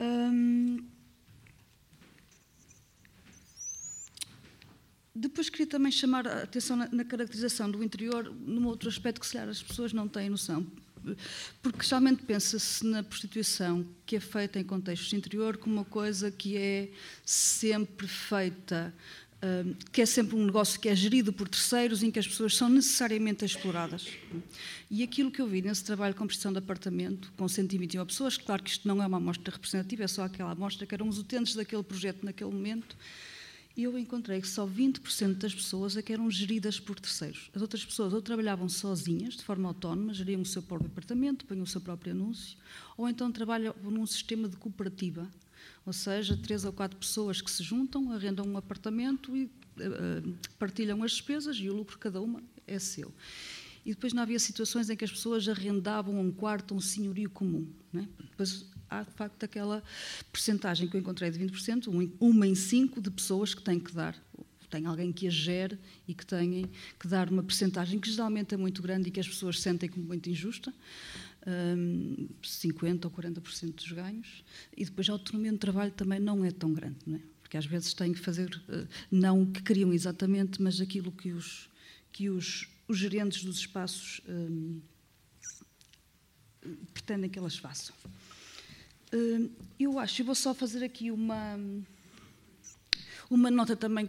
Hum, 0.00 0.84
depois 5.14 5.50
queria 5.50 5.66
também 5.66 5.92
chamar 5.92 6.26
a 6.26 6.42
atenção 6.42 6.76
na, 6.76 6.88
na, 6.90 7.04
caracterização 7.04 7.70
do 7.70 7.82
interior 7.82 8.32
num 8.34 8.66
outro 8.66 8.88
aspecto 8.88 9.20
que, 9.20 9.26
se 9.26 9.34
calhar, 9.34 9.48
as 9.48 9.62
pessoas 9.62 9.92
não 9.92 10.08
têm 10.08 10.30
noção. 10.30 10.66
Porque 11.60 11.84
geralmente 11.84 12.22
pensa-se 12.22 12.86
na 12.86 13.02
prostituição 13.02 13.86
que 14.06 14.16
é 14.16 14.20
feita 14.20 14.58
em 14.58 14.64
contexto 14.64 15.14
interior 15.14 15.56
como 15.56 15.74
uma 15.74 15.84
coisa 15.84 16.30
que 16.30 16.56
é 16.56 16.90
sempre 17.24 18.06
feita 18.06 18.94
que 19.90 20.00
é 20.00 20.06
sempre 20.06 20.36
um 20.36 20.44
negócio 20.44 20.78
que 20.78 20.88
é 20.88 20.94
gerido 20.94 21.32
por 21.32 21.48
terceiros, 21.48 22.02
em 22.02 22.10
que 22.10 22.18
as 22.18 22.26
pessoas 22.26 22.54
são 22.56 22.68
necessariamente 22.68 23.44
exploradas. 23.44 24.06
E 24.90 25.02
aquilo 25.02 25.30
que 25.30 25.40
eu 25.40 25.46
vi 25.46 25.60
nesse 25.60 25.82
trabalho 25.84 26.14
com 26.14 26.26
prestação 26.26 26.52
de 26.52 26.58
apartamento, 26.58 27.32
com 27.36 27.48
121 27.48 28.06
pessoas, 28.06 28.36
claro 28.36 28.62
que 28.62 28.70
isto 28.70 28.86
não 28.86 29.02
é 29.02 29.06
uma 29.06 29.16
amostra 29.16 29.52
representativa, 29.52 30.04
é 30.04 30.08
só 30.08 30.22
aquela 30.22 30.52
amostra 30.52 30.86
que 30.86 30.94
eram 30.94 31.08
os 31.08 31.18
utentes 31.18 31.54
daquele 31.54 31.82
projeto 31.82 32.24
naquele 32.24 32.50
momento, 32.50 32.96
e 33.76 33.84
eu 33.84 33.98
encontrei 33.98 34.40
que 34.40 34.48
só 34.48 34.66
20% 34.66 35.38
das 35.38 35.54
pessoas 35.54 35.96
é 35.96 36.02
que 36.02 36.12
eram 36.12 36.30
geridas 36.30 36.78
por 36.78 37.00
terceiros. 37.00 37.50
As 37.54 37.62
outras 37.62 37.82
pessoas 37.82 38.12
ou 38.12 38.20
trabalhavam 38.20 38.68
sozinhas, 38.68 39.34
de 39.34 39.42
forma 39.42 39.66
autónoma, 39.66 40.12
geriam 40.12 40.42
o 40.42 40.46
seu 40.46 40.62
próprio 40.62 40.90
apartamento, 40.90 41.46
punham 41.46 41.64
o 41.64 41.66
seu 41.66 41.80
próprio 41.80 42.12
anúncio, 42.12 42.58
ou 42.98 43.08
então 43.08 43.32
trabalhavam 43.32 43.90
num 43.90 44.06
sistema 44.06 44.46
de 44.46 44.56
cooperativa, 44.56 45.26
ou 45.84 45.92
seja, 45.92 46.36
três 46.36 46.64
ou 46.64 46.72
quatro 46.72 46.96
pessoas 46.96 47.40
que 47.40 47.50
se 47.50 47.62
juntam, 47.62 48.12
arrendam 48.12 48.46
um 48.46 48.56
apartamento 48.56 49.36
e 49.36 49.44
uh, 49.44 50.34
partilham 50.58 51.02
as 51.02 51.12
despesas 51.12 51.56
e 51.56 51.68
o 51.68 51.74
lucro 51.74 51.98
cada 51.98 52.20
uma 52.20 52.42
é 52.66 52.78
seu. 52.78 53.12
e 53.84 53.90
depois 53.90 54.12
não 54.12 54.22
havia 54.22 54.38
situações 54.38 54.88
em 54.88 54.96
que 54.96 55.04
as 55.04 55.10
pessoas 55.10 55.48
arrendavam 55.48 56.18
um 56.20 56.30
quarto, 56.30 56.74
um 56.74 56.80
senhorio 56.80 57.28
comum. 57.30 57.68
É? 57.94 58.06
Depois 58.30 58.64
há, 58.88 59.02
de 59.02 59.10
facto, 59.12 59.42
aquela 59.42 59.82
percentagem 60.30 60.88
que 60.88 60.96
eu 60.96 61.00
encontrei 61.00 61.30
de 61.30 61.38
20%, 61.38 62.12
uma 62.20 62.46
em 62.46 62.54
cinco 62.54 63.00
de 63.00 63.10
pessoas 63.10 63.54
que 63.54 63.62
têm 63.62 63.80
que 63.80 63.92
dar 63.92 64.16
tem 64.72 64.86
alguém 64.86 65.12
que 65.12 65.26
a 65.26 65.30
gere 65.30 65.78
e 66.08 66.14
que 66.14 66.24
tem 66.24 66.70
que 66.98 67.06
dar 67.06 67.28
uma 67.28 67.42
percentagem 67.42 68.00
que 68.00 68.10
geralmente 68.10 68.54
é 68.54 68.56
muito 68.56 68.80
grande 68.80 69.08
e 69.08 69.10
que 69.12 69.20
as 69.20 69.28
pessoas 69.28 69.60
sentem 69.60 69.86
como 69.86 70.06
muito 70.06 70.30
injusta, 70.30 70.72
um, 71.46 72.28
50% 72.42 73.04
ou 73.04 73.10
40% 73.10 73.74
dos 73.74 73.92
ganhos, 73.92 74.44
e 74.76 74.84
depois 74.84 75.08
a 75.08 75.12
autonomia 75.12 75.52
no 75.52 75.58
trabalho 75.58 75.92
também 75.92 76.20
não 76.20 76.44
é 76.44 76.50
tão 76.50 76.72
grande, 76.72 76.98
não 77.06 77.16
é? 77.16 77.20
porque 77.52 77.56
às 77.56 77.66
vezes 77.66 77.92
têm 77.92 78.12
que 78.14 78.18
fazer, 78.18 78.48
uh, 78.68 78.88
não 79.10 79.42
o 79.42 79.46
que 79.46 79.62
queriam 79.62 79.92
exatamente, 79.92 80.62
mas 80.62 80.80
aquilo 80.80 81.12
que 81.12 81.32
os, 81.32 81.68
que 82.10 82.30
os, 82.30 82.66
os 82.88 82.96
gerentes 82.96 83.44
dos 83.44 83.58
espaços 83.58 84.22
um, 84.26 84.80
pretendem 86.94 87.28
que 87.28 87.38
elas 87.38 87.56
façam. 87.56 87.94
Uh, 89.12 89.50
eu 89.78 89.98
acho, 89.98 90.22
eu 90.22 90.26
vou 90.26 90.34
só 90.34 90.54
fazer 90.54 90.82
aqui 90.82 91.10
uma, 91.10 91.58
uma 93.28 93.50
nota 93.50 93.76
também 93.76 94.08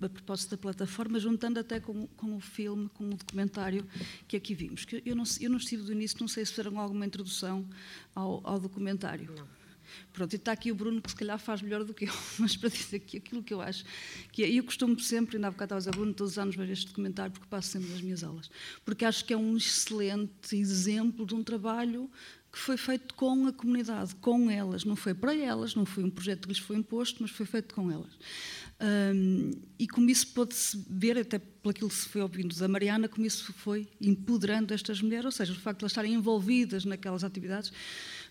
a 0.00 0.08
propósito 0.08 0.50
da 0.50 0.58
plataforma, 0.58 1.18
juntando 1.18 1.58
até 1.58 1.80
com, 1.80 2.06
com, 2.08 2.36
o 2.36 2.40
filme, 2.40 2.88
com 2.90 3.06
o 3.08 3.14
documentário 3.14 3.86
que 4.28 4.36
aqui 4.36 4.54
vimos. 4.54 4.84
Que 4.84 5.02
eu, 5.04 5.16
não, 5.16 5.24
eu 5.40 5.50
não 5.50 5.56
estive 5.56 5.82
do 5.82 5.92
início, 5.92 6.18
não 6.20 6.28
sei 6.28 6.44
se 6.44 6.52
fizeram 6.52 6.78
alguma 6.78 7.06
introdução 7.06 7.66
ao, 8.14 8.40
ao 8.46 8.60
documentário. 8.60 9.32
Não. 9.34 9.56
Pronto, 10.12 10.32
e 10.32 10.36
está 10.36 10.52
aqui 10.52 10.72
o 10.72 10.74
Bruno, 10.74 11.00
que 11.00 11.10
se 11.10 11.16
calhar 11.16 11.38
faz 11.38 11.62
melhor 11.62 11.84
do 11.84 11.94
que 11.94 12.06
eu, 12.06 12.12
mas 12.38 12.56
para 12.56 12.68
dizer 12.68 13.00
que 13.00 13.18
aquilo 13.18 13.42
que 13.42 13.54
eu 13.54 13.60
acho, 13.60 13.84
que 14.32 14.42
é, 14.42 14.50
eu 14.50 14.64
costumo 14.64 14.98
sempre, 14.98 15.36
ainda 15.36 15.48
há 15.48 15.50
bocado 15.50 15.66
estava 15.74 15.78
a 15.78 15.80
dizer, 15.80 15.90
Bruno, 15.92 16.14
todos 16.14 16.32
os 16.32 16.38
anos 16.38 16.56
ver 16.56 16.68
este 16.70 16.86
documentário, 16.86 17.32
porque 17.32 17.46
passo 17.48 17.68
sempre 17.68 17.90
nas 17.90 18.00
minhas 18.00 18.24
aulas, 18.24 18.50
porque 18.84 19.04
acho 19.04 19.24
que 19.24 19.32
é 19.32 19.36
um 19.36 19.56
excelente 19.56 20.56
exemplo 20.56 21.24
de 21.26 21.34
um 21.34 21.42
trabalho 21.42 22.10
que 22.52 22.58
foi 22.58 22.78
feito 22.78 23.14
com 23.14 23.46
a 23.46 23.52
comunidade, 23.52 24.14
com 24.16 24.50
elas, 24.50 24.84
não 24.84 24.96
foi 24.96 25.12
para 25.12 25.36
elas, 25.36 25.74
não 25.74 25.84
foi 25.84 26.04
um 26.04 26.10
projeto 26.10 26.42
que 26.42 26.48
lhes 26.48 26.58
foi 26.58 26.76
imposto, 26.76 27.18
mas 27.20 27.30
foi 27.30 27.44
feito 27.44 27.74
com 27.74 27.90
elas. 27.90 28.12
Um, 28.78 29.52
e 29.78 29.88
como 29.88 30.10
isso 30.10 30.26
pode-se 30.28 30.84
ver, 30.88 31.16
até 31.16 31.38
pelo 31.38 31.74
que 31.74 31.88
se 31.94 32.08
foi 32.08 32.20
ouvindo 32.20 32.54
da 32.54 32.68
Mariana, 32.68 33.08
como 33.08 33.26
isso 33.26 33.52
foi 33.54 33.88
empoderando 34.00 34.74
estas 34.74 35.00
mulheres, 35.00 35.24
ou 35.24 35.32
seja, 35.32 35.52
o 35.52 35.56
facto 35.56 35.78
de 35.78 35.84
elas 35.84 35.92
estarem 35.92 36.14
envolvidas 36.14 36.84
naquelas 36.84 37.24
atividades. 37.24 37.72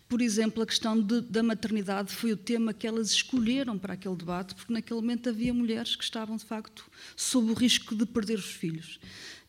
Por 0.08 0.22
exemplo, 0.22 0.62
a 0.62 0.66
questão 0.68 1.02
de, 1.02 1.22
da 1.22 1.42
maternidade 1.42 2.14
foi 2.14 2.32
o 2.32 2.38
tema 2.38 2.74
que 2.74 2.86
elas 2.86 3.10
escolheram 3.10 3.78
para 3.78 3.94
aquele 3.94 4.16
debate, 4.16 4.54
porque 4.54 4.72
naquele 4.72 5.02
momento 5.02 5.30
havia 5.30 5.52
mulheres 5.52 5.96
que 5.96 6.04
estavam, 6.04 6.38
de 6.38 6.46
facto, 6.46 6.86
sob 7.16 7.50
o 7.50 7.54
risco 7.54 7.96
de 7.96 8.06
perder 8.06 8.38
os 8.38 8.46
filhos. 8.46 9.00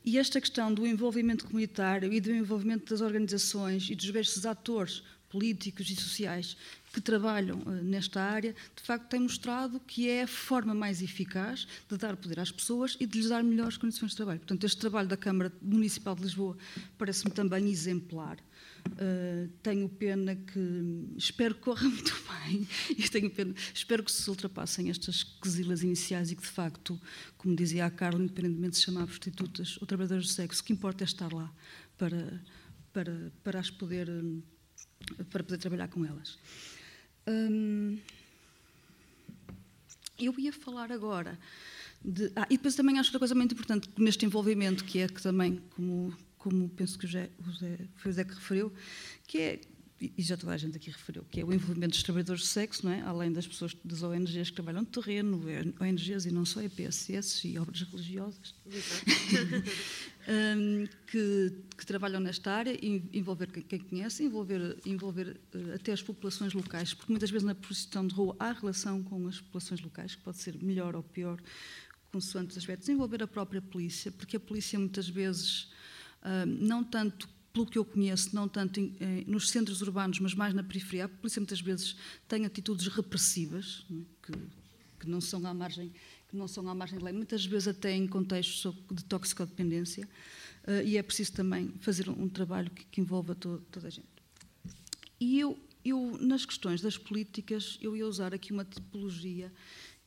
E 0.02 0.16
esta 0.16 0.40
questão 0.40 0.72
do 0.72 0.86
envolvimento 0.86 1.44
comunitário 1.44 2.10
e 2.12 2.20
do 2.20 2.32
envolvimento 2.32 2.88
das 2.88 3.02
organizações 3.02 3.90
e 3.90 3.94
dos 3.94 4.06
diversos 4.06 4.46
atores 4.46 5.02
políticos 5.28 5.90
e 5.90 5.96
sociais 5.96 6.56
que 6.92 7.00
trabalham 7.00 7.58
uh, 7.58 7.70
nesta 7.82 8.20
área, 8.20 8.54
de 8.74 8.82
facto 8.82 9.08
tem 9.08 9.20
mostrado 9.20 9.80
que 9.80 10.08
é 10.08 10.22
a 10.22 10.26
forma 10.26 10.74
mais 10.74 11.02
eficaz 11.02 11.66
de 11.88 11.96
dar 11.96 12.16
poder 12.16 12.40
às 12.40 12.50
pessoas 12.50 12.96
e 12.98 13.06
de 13.06 13.18
lhes 13.18 13.28
dar 13.28 13.42
melhores 13.42 13.76
condições 13.76 14.12
de 14.12 14.16
trabalho. 14.16 14.38
Portanto, 14.40 14.64
este 14.64 14.78
trabalho 14.78 15.08
da 15.08 15.16
Câmara 15.16 15.52
Municipal 15.60 16.14
de 16.14 16.22
Lisboa 16.22 16.56
parece-me 16.96 17.32
também 17.32 17.68
exemplar. 17.68 18.38
Uh, 18.86 19.48
tenho 19.62 19.88
pena 19.88 20.36
que 20.36 21.14
espero 21.16 21.54
que 21.54 21.60
corra 21.60 21.86
muito 21.88 22.14
bem 22.44 22.66
e 22.90 23.08
tenho 23.08 23.30
pena, 23.30 23.54
espero 23.74 24.02
que 24.02 24.12
se 24.12 24.28
ultrapassem 24.30 24.90
estas 24.90 25.24
quesilas 25.24 25.82
iniciais 25.82 26.30
e 26.30 26.36
que 26.36 26.42
de 26.42 26.48
facto, 26.48 27.00
como 27.36 27.56
dizia 27.56 27.84
a 27.86 27.90
Carla, 27.90 28.22
independentemente 28.22 28.72
de 28.72 28.76
se 28.76 28.82
chamar 28.84 29.06
prostitutas 29.06 29.76
ou 29.80 29.86
trabalhadoras 29.86 30.26
de 30.26 30.32
sexo, 30.32 30.62
o 30.62 30.64
que 30.64 30.72
importa 30.72 31.02
é 31.02 31.06
estar 31.06 31.32
lá 31.32 31.52
para, 31.98 32.40
para, 32.92 33.32
para 33.42 33.60
as 33.60 33.70
poder 33.70 34.08
para 35.30 35.42
poder 35.42 35.58
trabalhar 35.58 35.88
com 35.88 36.04
elas. 36.04 36.38
Eu 40.18 40.34
ia 40.38 40.52
falar 40.52 40.90
agora 40.92 41.38
de. 42.02 42.30
Ah, 42.36 42.46
e 42.48 42.56
depois 42.56 42.74
também 42.74 42.98
acho 42.98 43.08
outra 43.08 43.18
coisa 43.18 43.34
muito 43.34 43.52
importante 43.52 43.90
neste 43.98 44.24
envolvimento, 44.24 44.84
que 44.84 45.00
é 45.00 45.08
que 45.08 45.20
também, 45.20 45.60
como, 45.74 46.16
como 46.38 46.68
penso 46.70 46.98
que 46.98 47.04
o 47.04 47.08
José, 47.08 47.30
o 47.38 47.50
José, 47.50 47.78
foi 47.96 48.10
o 48.10 48.12
José 48.12 48.24
que 48.24 48.34
referiu, 48.34 48.72
que 49.26 49.38
é 49.38 49.60
e 49.98 50.22
já 50.22 50.36
toda 50.36 50.52
a 50.52 50.56
gente 50.58 50.76
aqui 50.76 50.90
referiu, 50.90 51.24
que 51.30 51.40
é 51.40 51.44
o 51.44 51.52
envolvimento 51.52 51.92
dos 51.92 52.02
trabalhadores 52.02 52.42
de 52.42 52.48
sexo, 52.48 52.84
não 52.84 52.92
é? 52.92 53.00
além 53.00 53.32
das 53.32 53.46
pessoas 53.46 53.74
das 53.82 54.02
ONGs 54.02 54.50
que 54.50 54.54
trabalham 54.54 54.82
no 54.82 54.86
terreno, 54.86 55.40
ONGs 55.80 56.26
e 56.26 56.30
não 56.30 56.44
só, 56.44 56.60
EPSS 56.60 57.48
e 57.48 57.58
obras 57.58 57.80
religiosas, 57.80 58.54
um, 60.28 60.86
que, 61.06 61.52
que, 61.78 61.86
trabalham 61.86 62.20
nesta 62.20 62.52
área, 62.52 62.78
envolver 63.10 63.46
quem 63.46 63.78
conhece, 63.80 64.22
envolver, 64.22 64.78
envolver 64.84 65.40
uh, 65.54 65.74
até 65.74 65.92
as 65.92 66.02
populações 66.02 66.52
locais, 66.52 66.92
porque 66.92 67.10
muitas 67.10 67.30
vezes 67.30 67.46
na 67.46 67.54
prostituição 67.54 68.06
de 68.06 68.14
rua 68.14 68.36
há 68.38 68.52
relação 68.52 69.02
com 69.02 69.26
as 69.26 69.40
populações 69.40 69.80
locais, 69.80 70.14
que 70.14 70.20
pode 70.20 70.36
ser 70.36 70.62
melhor 70.62 70.94
ou 70.94 71.02
pior, 71.02 71.40
consoante 72.12 72.50
os 72.50 72.58
aspectos, 72.58 72.86
envolver 72.90 73.22
a 73.22 73.26
própria 73.26 73.62
polícia, 73.62 74.12
porque 74.12 74.36
a 74.36 74.40
polícia 74.40 74.78
muitas 74.78 75.08
vezes, 75.08 75.70
uh, 76.22 76.44
não 76.44 76.84
tanto 76.84 77.34
pelo 77.56 77.64
que 77.64 77.78
eu 77.78 77.84
conheço, 77.86 78.34
não 78.34 78.46
tanto 78.46 78.78
em, 78.78 78.94
eh, 79.00 79.24
nos 79.26 79.48
centros 79.48 79.80
urbanos, 79.80 80.20
mas 80.20 80.34
mais 80.34 80.52
na 80.52 80.62
periferia, 80.62 81.06
a 81.06 81.08
polícia 81.08 81.40
muitas 81.40 81.62
vezes 81.62 81.96
tem 82.28 82.44
atitudes 82.44 82.86
repressivas, 82.88 83.86
não 83.88 84.02
é? 84.02 84.04
que, 84.22 84.32
que, 85.00 85.08
não 85.08 85.22
são 85.22 85.46
à 85.46 85.54
margem, 85.54 85.90
que 86.28 86.36
não 86.36 86.46
são 86.46 86.68
à 86.68 86.74
margem 86.74 86.98
de 86.98 87.04
lei, 87.04 87.14
muitas 87.14 87.46
vezes 87.46 87.68
até 87.68 87.96
em 87.96 88.06
contextos 88.06 88.74
de 88.90 89.02
toxicodependência, 89.04 90.06
uh, 90.68 90.84
e 90.84 90.98
é 90.98 91.02
preciso 91.02 91.32
também 91.32 91.72
fazer 91.80 92.10
um, 92.10 92.24
um 92.24 92.28
trabalho 92.28 92.70
que, 92.70 92.84
que 92.84 93.00
envolva 93.00 93.34
to, 93.34 93.62
toda 93.72 93.86
a 93.86 93.90
gente. 93.90 94.06
E 95.18 95.40
eu, 95.40 95.58
eu, 95.82 96.18
nas 96.20 96.44
questões 96.44 96.82
das 96.82 96.98
políticas, 96.98 97.78
eu 97.80 97.96
ia 97.96 98.06
usar 98.06 98.34
aqui 98.34 98.52
uma 98.52 98.66
tipologia 98.66 99.50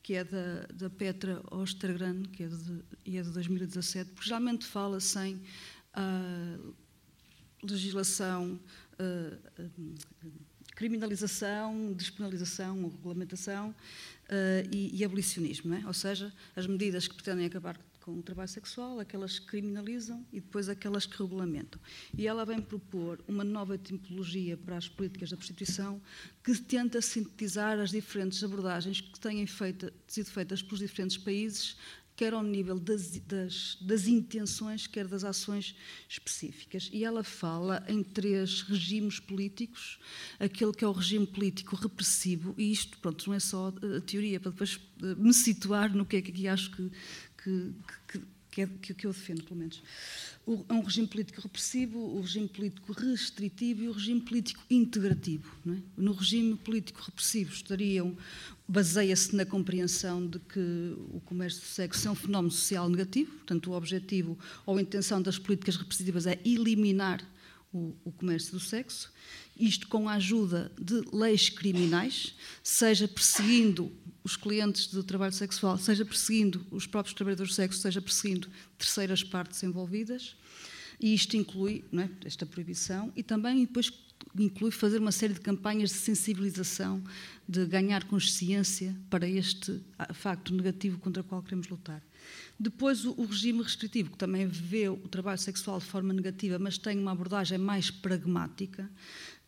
que 0.04 0.14
é 0.14 0.24
da, 0.24 0.68
da 0.72 0.90
Petra 0.90 1.42
Ostergran, 1.50 2.22
que 2.32 2.44
é 2.44 2.48
de, 2.48 3.18
é 3.18 3.24
de 3.24 3.32
2017, 3.32 4.12
porque 4.12 4.28
geralmente 4.28 4.66
fala 4.66 5.00
sem 5.00 5.34
uh, 5.34 6.76
legislação, 7.63 8.60
uh, 9.00 9.62
uh, 9.63 9.69
criminalização, 10.76 11.93
despenalização 11.93 12.89
regulamentação 12.89 13.69
uh, 13.69 14.69
e, 14.74 14.98
e, 14.98 15.04
abolicionismo, 15.04 15.74
é? 15.74 15.86
ou 15.86 15.93
seja, 15.93 16.34
as 16.56 16.65
medidas 16.65 17.08
que 17.08 17.15
pretendem 17.15 17.45
acabar 17.45 17.78
com 18.00 18.19
o 18.19 18.24
trabalho 18.24 18.50
sexual, 18.50 19.00
aquelas 19.00 19.39
que 19.39 19.45
criminalizam 19.45 20.26
e 20.32 20.39
depois 20.39 20.69
aquelas 20.69 21.06
que 21.06 21.22
regulamentam. 21.22 21.80
E 22.17 22.28
ela 22.28 22.45
vem 22.45 22.62
propor 22.62 23.24
uma 23.28 23.43
nova 23.43 23.78
tipologia 23.78 24.58
para 24.58 24.78
as 24.78 24.88
políticas 24.88 25.30
da 25.30 25.38
prostituição 25.38 26.02
que 26.43 26.56
tenta 26.60 27.02
sintetizar 27.02 27.78
as 27.80 27.91
diferentes 27.91 28.43
abordagens 28.43 29.02
que 29.02 29.19
têm 29.19 29.45
sido 30.08 30.32
feitas 30.32 30.62
pelos 30.62 30.80
diferentes 30.80 31.17
países 31.17 31.76
quer 32.20 32.34
ao 32.34 32.44
nível 32.44 32.78
das, 32.78 33.12
das, 33.20 33.78
das, 33.80 34.06
intenções, 34.06 34.86
quer 34.86 35.08
das 35.08 35.24
ações 35.24 35.74
específicas. 36.10 36.90
E 36.92 37.06
ela 37.06 37.24
fala 37.24 37.82
em 37.88 38.04
três 38.04 38.62
regimes 38.64 39.22
políticos, 39.22 39.98
aquele 40.38 40.74
que 40.74 40.84
é 40.84 40.88
o 40.88 40.92
regime 40.92 41.26
político 41.26 41.78
repressivo, 41.78 42.54
e 42.58 42.74
isto, 42.74 42.98
pronto, 42.98 43.26
não 43.26 43.34
é 43.34 43.40
só 43.40 43.70
a 43.70 44.02
teoria, 44.02 44.38
para 44.38 44.52
depois 44.52 44.82
eh, 45.02 45.16
me 45.16 45.34
situar 45.34 45.96
no 45.96 46.06
que 46.06 46.18
é 46.18 46.22
que 46.22 46.32
aqui 46.32 46.46
acho 46.50 46.72
que, 46.72 46.92
que, 47.42 47.74
que, 48.10 48.22
que, 48.52 48.62
é, 48.64 48.68
que 48.94 49.08
eu 49.08 49.14
defendo, 49.14 49.46
pelo 49.46 49.58
menos. 49.58 49.82
É 50.68 50.74
um 50.74 50.82
regime 50.82 51.08
político 51.08 51.40
repressivo, 51.40 52.00
o 52.00 52.20
regime 52.20 52.50
político 52.50 52.92
restritivo 52.92 53.84
e 53.84 53.88
o 53.88 53.94
regime 53.94 54.20
político 54.20 54.62
integrativo. 54.70 55.50
É? 55.68 55.78
No 55.96 56.12
regime 56.12 56.58
político 56.58 57.02
repressivo 57.02 57.54
estariam 57.54 58.18
baseia-se 58.70 59.36
na 59.36 59.48
compreensão 59.48 60.28
de 60.28 60.38
que 60.38 60.96
o 61.12 61.20
comércio 61.26 61.60
de 61.60 61.68
sexo 61.68 62.08
é 62.08 62.12
um 62.12 62.16
fenómeno 62.16 62.52
social 62.52 62.88
negativo, 62.88 63.32
portanto, 63.32 63.72
o 63.72 63.74
objetivo 63.74 64.38
ou 64.64 64.78
a 64.78 64.82
intenção 64.82 65.20
das 65.20 65.40
políticas 65.40 65.76
repressivas 65.76 66.28
é 66.28 66.40
eliminar 66.46 67.20
o, 67.74 67.96
o, 68.06 68.12
comércio 68.12 68.52
do 68.52 68.60
sexo, 68.60 69.12
isto 69.58 69.88
com 69.88 70.08
a 70.08 70.14
ajuda 70.14 70.72
de 70.80 71.02
leis 71.12 71.50
criminais, 71.50 72.36
seja 72.62 73.08
perseguindo 73.08 73.92
os 74.24 74.36
clientes 74.36 74.88
do 74.88 75.04
trabalho 75.04 75.34
sexual, 75.34 75.76
seja 75.80 76.06
perseguindo 76.06 76.64
os 76.70 76.86
próprios 76.86 77.16
trabalhadores 77.16 77.52
de 77.52 77.56
sexo, 77.56 77.82
seja 77.82 78.00
perseguindo 78.00 78.48
terceiras 78.78 79.24
partes 79.24 79.64
envolvidas, 79.64 80.36
e 81.00 81.14
isto 81.14 81.36
inclui 81.36 81.84
é, 81.94 82.10
esta 82.24 82.46
proibição 82.46 83.12
e 83.16 83.24
também 83.24 83.62
depois 83.62 83.92
inclui 84.38 84.72
fazer 84.72 85.00
uma 85.00 85.12
série 85.12 85.34
de 85.34 85.42
campanhas 85.42 85.90
de 85.90 85.98
sensibilização, 85.98 87.04
de 87.48 87.66
ganhar 87.66 88.04
consciência 88.06 88.96
para 89.10 89.28
este 89.28 89.82
facto 90.14 90.54
negativo 90.54 91.00
contra 91.00 91.22
o 91.22 91.26
qual 91.26 91.42
queremos 91.42 91.68
lutar. 91.68 92.02
Depois, 92.60 93.06
o, 93.06 93.26
regime 93.26 93.64
restritivo, 93.64 94.12
que 94.12 94.18
também 94.18 94.46
vê 94.46 94.90
o 94.90 94.98
trabalho 94.98 95.40
sexual 95.40 95.80
de 95.80 95.86
forma 95.86 96.14
negativa, 96.14 96.60
mas 96.60 96.78
tem 96.78 97.00
uma 97.00 97.12
abordagem 97.12 97.58
mais 97.58 97.90
pragmática, 97.90 98.90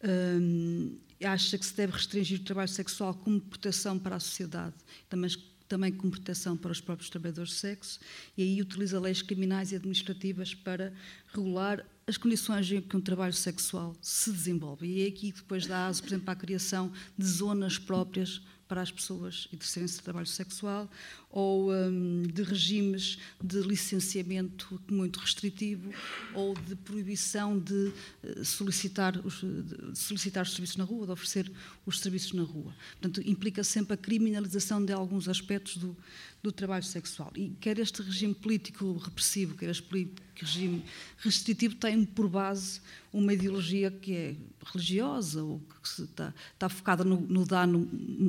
hum, 0.04 0.98
acha 1.24 1.58
que 1.58 1.66
se 1.66 1.76
deve 1.76 1.94
restringir 1.94 2.40
o 2.40 2.44
trabalho 2.44 2.70
sexual 2.70 3.14
como 3.14 3.40
proteção 3.40 4.00
para 4.00 4.16
a 4.16 4.20
sociedade, 4.20 4.76
também 5.10 5.30
também 5.68 5.94
proteção 5.94 6.58
para 6.58 6.70
os 6.70 6.82
próprios 6.82 7.10
trabalhadores 7.10 7.52
de 7.52 7.56
sexo, 7.56 7.98
e 8.38 8.44
aí 8.44 8.62
utiliza 8.62 9.00
leis 9.00 9.22
criminais 9.22 9.72
e 9.72 9.76
administrativas 9.78 10.54
para 10.54 10.92
regular 11.34 11.86
as 12.12 12.18
condições 12.18 12.70
em 12.72 12.82
que 12.82 12.98
um 12.98 13.02
trabalho 13.02 13.34
sexual 13.34 13.96
se 14.02 14.32
desenvolve. 14.32 14.86
E 14.86 15.06
é 15.06 15.08
aqui 15.08 15.32
que 15.32 15.42
depois 15.42 15.66
dá 15.66 15.88
aso, 15.88 16.02
por 16.02 16.10
exemplo, 16.10 16.30
à 16.30 16.36
criação 16.36 16.92
de 17.18 17.26
zonas 17.26 17.78
próprias 17.78 18.42
para 18.68 18.82
as 18.82 18.92
pessoas 18.92 19.50
exercerem-se 19.52 19.98
de 19.98 20.02
trabalho 20.02 20.26
sexual 20.26 20.90
ou 21.30 21.74
um, 21.74 22.22
de 22.22 22.42
regimes 22.42 23.18
de 23.44 23.60
licenciamento 23.62 24.82
muito 24.90 25.20
restritivo 25.20 25.92
ou 26.34 26.54
de 26.54 26.76
proibição 26.78 27.60
de 27.60 27.92
uh, 28.24 28.46
solicitar, 28.46 29.20
os, 29.26 29.42
de 29.42 29.98
solicitar 29.98 30.44
os 30.44 30.54
serviços 30.54 30.78
na 30.78 30.86
rua, 30.86 31.06
de 31.06 31.12
oferecer 31.12 31.52
os 31.86 32.00
serviços 32.00 32.32
na 32.32 32.44
rua. 32.44 32.74
Portanto, 32.92 33.22
implica 33.30 33.62
sempre 33.62 33.94
a 33.94 33.98
criminalização 33.98 34.84
de 34.84 34.94
alguns 34.94 35.28
aspectos 35.28 35.76
do, 35.76 35.98
do 36.42 36.52
trabalho 36.52 36.84
sexual. 36.84 37.32
E 37.36 37.50
quer 37.60 37.78
este 37.78 38.02
regime 38.02 38.34
político 38.34 38.98
repressivo, 38.98 39.56
quer 39.56 39.70
este 39.70 40.12
regime 40.36 40.84
restritivo, 41.18 41.76
tem 41.76 42.04
por 42.04 42.28
base 42.28 42.82
uma 43.14 43.34
ideologia 43.34 43.92
que 43.92 44.16
é 44.16 44.36
religiosa 44.66 45.44
ou 45.44 45.60
que 45.60 46.02
está, 46.02 46.34
está 46.54 46.70
focada 46.70 47.04
no, 47.04 47.22
no 47.22 47.46
dano. 47.46 47.88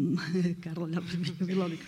Carla, 0.60 0.84
olhar 0.84 1.00
para 1.00 1.16
mim, 1.16 1.32
Babilónica. 1.32 1.86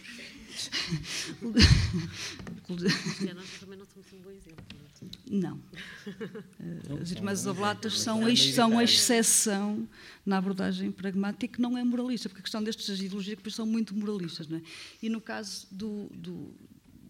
nós 3.34 3.48
também 3.60 3.78
não 3.78 3.86
somos 3.86 4.12
um 4.12 4.18
bom 4.22 4.30
exemplo. 4.30 4.83
Não. 5.30 5.60
As 7.00 7.10
irmãs 7.10 7.46
oblatas 7.46 8.00
são, 8.00 8.20
são 8.36 8.78
a 8.78 8.84
exceção 8.84 9.88
na 10.24 10.38
abordagem 10.38 10.90
pragmática 10.90 11.56
que 11.56 11.60
não 11.60 11.76
é 11.76 11.84
moralista, 11.84 12.28
porque 12.28 12.40
a 12.40 12.42
questão 12.42 12.62
destas 12.62 13.00
ideologias 13.00 13.38
que 13.38 13.50
são 13.50 13.66
muito 13.66 13.94
moralistas. 13.94 14.46
Não 14.48 14.58
é? 14.58 14.62
E 15.02 15.08
no 15.08 15.20
caso 15.20 15.66
do, 15.70 16.08
do, 16.14 16.54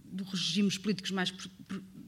dos 0.04 0.28
regimes 0.30 0.78
políticos 0.78 1.10
mais 1.10 1.32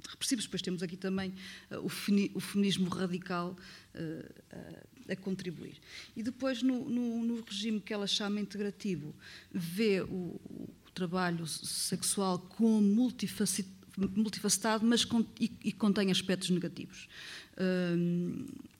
repressivos, 0.08 0.44
depois 0.44 0.62
temos 0.62 0.82
aqui 0.82 0.96
também 0.96 1.34
uh, 1.70 1.84
o, 1.84 2.40
feminismo 2.40 2.88
radical 2.88 3.56
uh, 3.94 4.86
a 5.08 5.16
contribuir. 5.16 5.78
E 6.16 6.22
depois, 6.22 6.62
no, 6.62 6.88
no, 6.88 7.24
no, 7.24 7.40
regime 7.42 7.80
que 7.80 7.92
ela 7.92 8.06
chama 8.06 8.40
integrativo, 8.40 9.14
vê 9.52 10.00
o, 10.02 10.40
o 10.86 10.90
trabalho 10.94 11.46
sexual 11.46 12.38
como 12.38 12.80
multifacetado 12.80 13.75
multifacetado, 13.96 14.84
mas 14.84 15.06
e, 15.40 15.50
e, 15.64 15.72
contém 15.72 16.10
aspectos 16.10 16.50
negativos. 16.50 17.08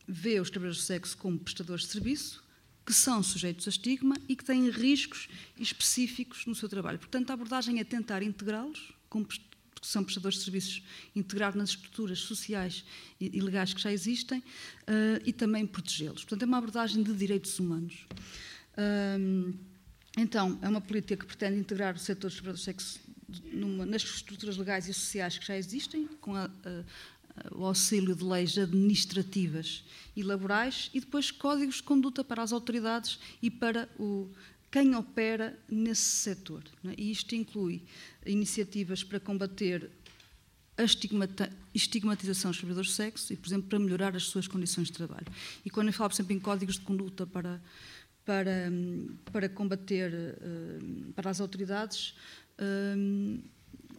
Vê 0.07 0.39
os 0.39 0.51
trabalhadores 0.51 0.83
de 0.83 0.87
sexo 0.87 1.17
como 1.17 1.39
prestadores 1.39 1.85
de 1.85 1.91
serviço, 1.91 2.45
que 2.85 2.93
são 2.93 3.23
sujeitos 3.23 3.67
a 3.67 3.71
estigma 3.71 4.15
e 4.29 4.37
que 4.37 4.45
têm 4.45 4.71
riscos 4.71 5.29
específicos 5.59 6.47
no 6.47 6.55
seu 6.55 6.69
trabalho. 6.69 6.99
Portanto, 6.99 7.31
a 7.31 7.35
abordagem 7.35 7.81
é 7.81 7.85
tentar 7.85 8.23
integrá-los, 8.23 8.93
porque 9.09 9.41
são 9.83 10.05
prestadores 10.05 10.39
de 10.39 10.45
serviços, 10.45 10.83
integrar 11.15 11.57
nas 11.57 11.71
estruturas 11.71 12.21
sociais 12.21 12.85
e 13.21 13.41
legais 13.41 13.75
que 13.75 13.81
já 13.81 13.93
existem 13.93 14.39
uh, 14.39 15.23
e 15.25 15.33
também 15.33 15.67
protegê-los. 15.67 16.23
Portanto, 16.25 16.43
é 16.43 16.47
uma 16.47 16.59
abordagem 16.59 17.03
de 17.03 17.13
direitos 17.13 17.59
humanos. 17.59 18.07
Um, 19.19 19.55
então, 20.17 20.59
é 20.63 20.69
uma 20.69 20.81
política 20.81 21.17
que 21.17 21.27
pretende 21.27 21.59
integrar 21.59 21.95
o 21.95 21.99
setor 21.99 22.29
dos 22.29 22.37
trabalhadores 22.37 22.65
sexo 22.65 23.01
numa, 23.53 23.85
nas 23.87 24.03
estruturas 24.03 24.57
legais 24.57 24.89
e 24.89 24.95
sociais 24.95 25.39
que 25.39 25.47
já 25.47 25.57
existem, 25.57 26.07
com 26.21 26.35
a, 26.35 26.45
a, 26.45 27.55
o 27.55 27.65
auxílio 27.65 28.15
de 28.15 28.25
leis 28.25 28.57
administrativas 28.57 29.85
e 30.15 30.23
laborais, 30.23 30.91
e 30.95 31.01
depois 31.01 31.31
códigos 31.31 31.77
de 31.77 31.83
conduta 31.83 32.25
para 32.25 32.43
as 32.43 32.53
autoridades 32.53 33.19
e 33.43 33.51
para 33.51 33.89
o, 33.99 34.31
quem 34.71 34.95
opera 34.95 35.59
nesse 35.69 36.03
setor. 36.03 36.63
É? 36.85 36.95
E 36.97 37.11
isto 37.11 37.35
inclui 37.35 37.83
iniciativas 38.25 39.03
para 39.03 39.21
combater 39.21 39.91
a 40.77 40.83
estigmatização 41.75 42.51
dos 42.51 42.59
trabalhadores 42.59 42.91
de 42.91 42.97
sexo 42.97 43.33
e, 43.33 43.37
por 43.37 43.49
exemplo, 43.49 43.69
para 43.69 43.79
melhorar 43.79 44.15
as 44.15 44.25
suas 44.25 44.47
condições 44.47 44.89
de 44.89 44.93
trabalho. 44.93 45.27
E 45.65 45.71
quando 45.71 45.87
eu 45.87 45.93
falo, 45.93 46.11
por 46.11 46.17
exemplo, 46.17 46.35
em 46.35 46.39
códigos 46.39 46.75
de 46.75 46.83
conduta 46.83 47.27
para, 47.27 47.63
para, 48.27 48.71
para 49.33 49.49
combater 49.49 50.13
eh, 50.13 50.79
para 51.15 51.31
as 51.31 51.41
autoridades, 51.41 52.15
Hum, 52.61 53.41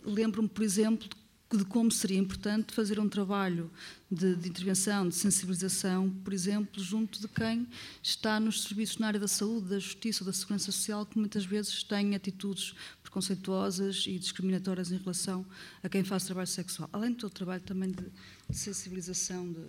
Lembro-me, 0.08 0.48
por 0.48 0.64
exemplo, 0.64 1.10
de 1.52 1.64
como 1.66 1.92
seria 1.92 2.18
importante 2.18 2.74
fazer 2.74 3.00
um 3.00 3.08
trabalho 3.08 3.72
de, 4.12 4.36
de, 4.36 4.50
intervenção, 4.50 5.08
de 5.08 5.16
sensibilização, 5.16 6.10
por 6.10 6.34
exemplo, 6.34 6.82
junto 6.82 7.20
de 7.20 7.28
quem 7.28 7.68
está 8.02 8.40
nos 8.40 8.64
serviços 8.64 8.98
na 8.98 9.08
área 9.08 9.20
da 9.20 9.28
saúde, 9.28 9.70
da 9.70 9.80
justiça 9.80 10.26
da 10.26 10.34
segurança 10.34 10.72
social, 10.72 11.06
que 11.06 11.18
muitas 11.18 11.46
vezes 11.46 11.84
têm 11.84 12.16
atitudes 12.16 12.74
preconceituosas 13.02 14.06
e 14.08 14.20
discriminatórias 14.20 14.92
em 14.92 14.98
relação 14.98 15.46
a 15.82 15.88
quem 15.88 16.04
faz 16.04 16.26
trabalho 16.26 16.48
sexual. 16.48 16.90
Além 16.92 17.14
do 17.14 17.30
trabalho 17.30 17.62
também 17.64 17.92
de, 17.92 18.06
de 18.50 18.58
sensibilização 18.58 19.52
de, 19.52 19.62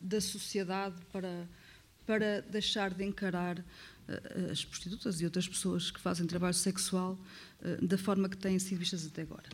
da 0.00 0.20
sociedade 0.20 0.96
para, 1.12 1.48
para 2.06 2.42
deixar 2.42 2.92
de 2.92 3.04
encarar 3.04 3.58
uh, 3.58 4.50
as 4.50 4.64
prostitutas 4.64 5.20
e 5.20 5.24
outras 5.24 5.48
pessoas 5.48 5.90
que 5.90 6.00
fazem 6.00 6.26
trabalho 6.26 6.54
sexual 6.54 7.18
da 7.82 7.98
forma 7.98 8.28
que 8.28 8.36
têm 8.36 8.58
sido 8.58 8.78
vistas 8.78 9.06
até 9.06 9.22
agora. 9.22 9.48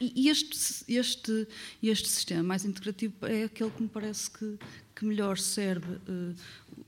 E 0.00 0.28
este, 0.28 0.56
este, 0.86 1.48
este 1.82 2.08
sistema 2.08 2.44
mais 2.44 2.64
integrativo 2.64 3.14
é 3.22 3.44
aquele 3.44 3.70
que 3.72 3.82
me 3.82 3.88
parece 3.88 4.30
que, 4.30 4.56
que 4.94 5.04
melhor 5.04 5.36
serve 5.36 5.94
uh, 5.94 6.34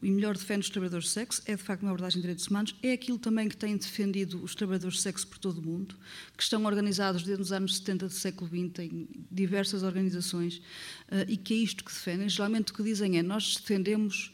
e 0.01 0.09
melhor 0.09 0.37
defende 0.37 0.61
os 0.61 0.71
trabalhadores 0.71 1.07
de 1.07 1.11
sexo, 1.11 1.43
é 1.47 1.57
de 1.57 1.63
facto 1.63 1.83
uma 1.83 1.91
abordagem 1.91 2.19
de 2.19 2.23
direitos 2.23 2.47
humanos, 2.47 2.77
é 2.81 2.93
aquilo 2.93 3.19
também 3.19 3.49
que 3.49 3.57
tem 3.57 3.77
defendido 3.77 4.41
os 4.41 4.55
trabalhadores 4.55 4.99
de 4.99 5.03
sexo 5.03 5.27
por 5.27 5.39
todo 5.39 5.59
o 5.59 5.63
mundo, 5.63 5.97
que 6.37 6.45
estão 6.45 6.65
organizados 6.65 7.25
desde 7.25 7.43
os 7.43 7.51
anos 7.51 7.77
70 7.79 8.07
do 8.07 8.13
século 8.13 8.49
XX 8.49 8.79
em 8.85 9.09
diversas 9.29 9.83
organizações, 9.83 10.59
uh, 11.09 11.27
e 11.27 11.37
que 11.37 11.53
é 11.55 11.57
isto 11.57 11.85
que 11.85 11.91
defendem. 11.91 12.29
Geralmente 12.29 12.71
o 12.71 12.75
que 12.75 12.85
dizem 12.85 13.19
é 13.19 13.23
nós 13.23 13.57
defendemos 13.57 14.33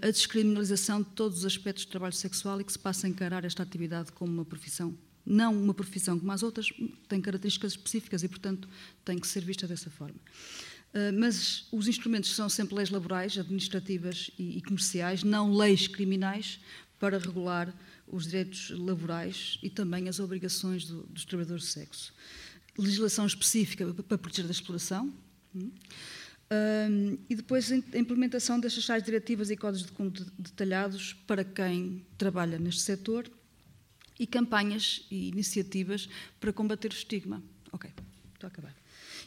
a 0.00 0.10
descriminalização 0.10 1.02
de 1.02 1.08
todos 1.10 1.38
os 1.38 1.44
aspectos 1.44 1.84
do 1.84 1.90
trabalho 1.90 2.14
sexual 2.14 2.60
e 2.60 2.64
que 2.64 2.72
se 2.72 2.78
passa 2.78 3.06
a 3.06 3.10
encarar 3.10 3.44
esta 3.44 3.62
atividade 3.62 4.12
como 4.12 4.32
uma 4.32 4.44
profissão 4.44 4.96
não 5.24 5.54
uma 5.54 5.74
profissão 5.74 6.18
como 6.18 6.30
as 6.32 6.42
outras, 6.42 6.68
tem 7.08 7.20
características 7.20 7.72
específicas 7.72 8.22
e, 8.22 8.28
portanto, 8.28 8.68
tem 9.04 9.18
que 9.18 9.26
ser 9.26 9.44
vista 9.44 9.66
dessa 9.66 9.90
forma. 9.90 10.18
Uh, 10.92 11.18
mas 11.18 11.66
os 11.72 11.88
instrumentos 11.88 12.34
são 12.34 12.48
sempre 12.48 12.74
leis 12.74 12.90
laborais, 12.90 13.38
administrativas 13.38 14.30
e, 14.38 14.58
e, 14.58 14.62
comerciais, 14.62 15.22
não 15.22 15.52
leis 15.52 15.86
criminais 15.88 16.60
para 16.98 17.18
regular 17.18 17.72
os 18.06 18.24
direitos 18.24 18.70
laborais 18.70 19.58
e 19.62 19.70
também 19.70 20.08
as 20.08 20.20
obrigações 20.20 20.86
do, 20.86 21.04
dos 21.04 21.24
trabalhadores 21.24 21.64
de 21.64 21.70
sexo. 21.70 22.12
Legislação 22.76 23.26
específica 23.26 23.86
para 23.94 24.18
proteger 24.18 24.44
da 24.44 24.52
exploração. 24.52 25.12
Hum? 25.54 25.70
Uh, 26.52 27.18
e 27.30 27.34
depois 27.34 27.72
a 27.72 27.76
implementação 27.96 28.60
destas 28.60 28.84
tais 28.84 29.02
diretivas 29.02 29.48
e 29.48 29.56
códigos 29.56 29.86
de 29.86 29.92
conduta 29.92 30.30
detalhados 30.38 31.14
para 31.26 31.42
quem 31.42 32.04
trabalha 32.18 32.58
neste 32.58 32.82
setor 32.82 33.30
e 34.20 34.26
campanhas 34.26 35.06
e 35.10 35.28
iniciativas 35.28 36.10
para 36.38 36.52
combater 36.52 36.90
o 36.90 36.94
estigma. 36.94 37.42
Ok, 37.72 37.90
estou 38.34 38.48
a 38.48 38.50
acabar. 38.50 38.74